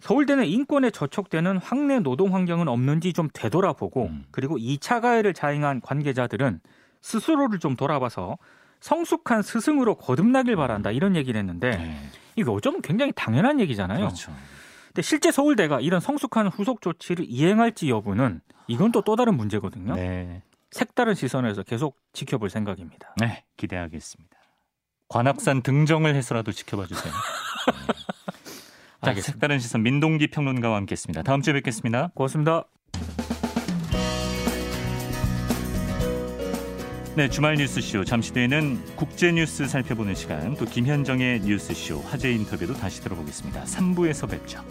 서울대는 0.00 0.46
인권에 0.46 0.90
저촉되는 0.90 1.58
학내 1.58 2.00
노동 2.00 2.34
환경은 2.34 2.68
없는지 2.68 3.12
좀 3.12 3.28
되돌아보고 3.32 4.06
음. 4.06 4.24
그리고 4.30 4.56
2차 4.56 5.00
가해를 5.00 5.34
자행한 5.34 5.80
관계자들은 5.80 6.60
스스로를 7.02 7.58
좀 7.58 7.76
돌아봐서 7.76 8.38
성숙한 8.80 9.42
스승으로 9.42 9.96
거듭나길 9.96 10.56
바란다 10.56 10.90
이런 10.90 11.16
얘기를 11.16 11.38
했는데 11.38 11.76
네. 11.76 12.00
이게 12.36 12.50
어쩌면 12.50 12.80
굉장히 12.82 13.12
당연한 13.14 13.60
얘기잖아요. 13.60 14.00
그렇죠. 14.00 14.32
근데 14.88 15.02
실제 15.02 15.30
서울대가 15.30 15.80
이런 15.80 16.00
성숙한 16.00 16.48
후속 16.48 16.80
조치를 16.80 17.26
이행할지 17.28 17.90
여부는 17.90 18.40
이건 18.66 18.92
또또 18.92 19.16
다른 19.16 19.36
문제거든요. 19.36 19.94
네. 19.94 20.42
색다른 20.70 21.14
시선에서 21.14 21.62
계속 21.62 21.96
지켜볼 22.12 22.48
생각입니다. 22.48 23.14
네, 23.20 23.44
기대하겠습니다. 23.56 24.36
관악산 25.08 25.62
등정을 25.62 26.14
해서라도 26.14 26.52
지켜봐 26.52 26.86
주세요. 26.86 27.12
네. 29.00 29.06
자, 29.06 29.10
알겠습니다. 29.10 29.32
색다른 29.32 29.58
시선 29.58 29.82
민동기 29.82 30.28
평론가와 30.28 30.76
함께했습니다. 30.76 31.22
다음 31.22 31.40
주에 31.40 31.54
뵙겠습니다. 31.54 32.10
고맙습니다. 32.14 32.64
네, 37.16 37.28
주말 37.28 37.56
뉴스쇼 37.56 38.04
잠시 38.04 38.32
뒤에는 38.32 38.78
국제 38.96 39.32
뉴스 39.32 39.66
살펴보는 39.66 40.14
시간 40.14 40.54
또 40.56 40.64
김현정의 40.64 41.40
뉴스쇼 41.40 42.00
화제 42.02 42.30
인터뷰도 42.30 42.74
다시 42.74 43.02
들어보겠습니다. 43.02 43.64
3부에서 43.64 44.30
뵙죠. 44.30 44.64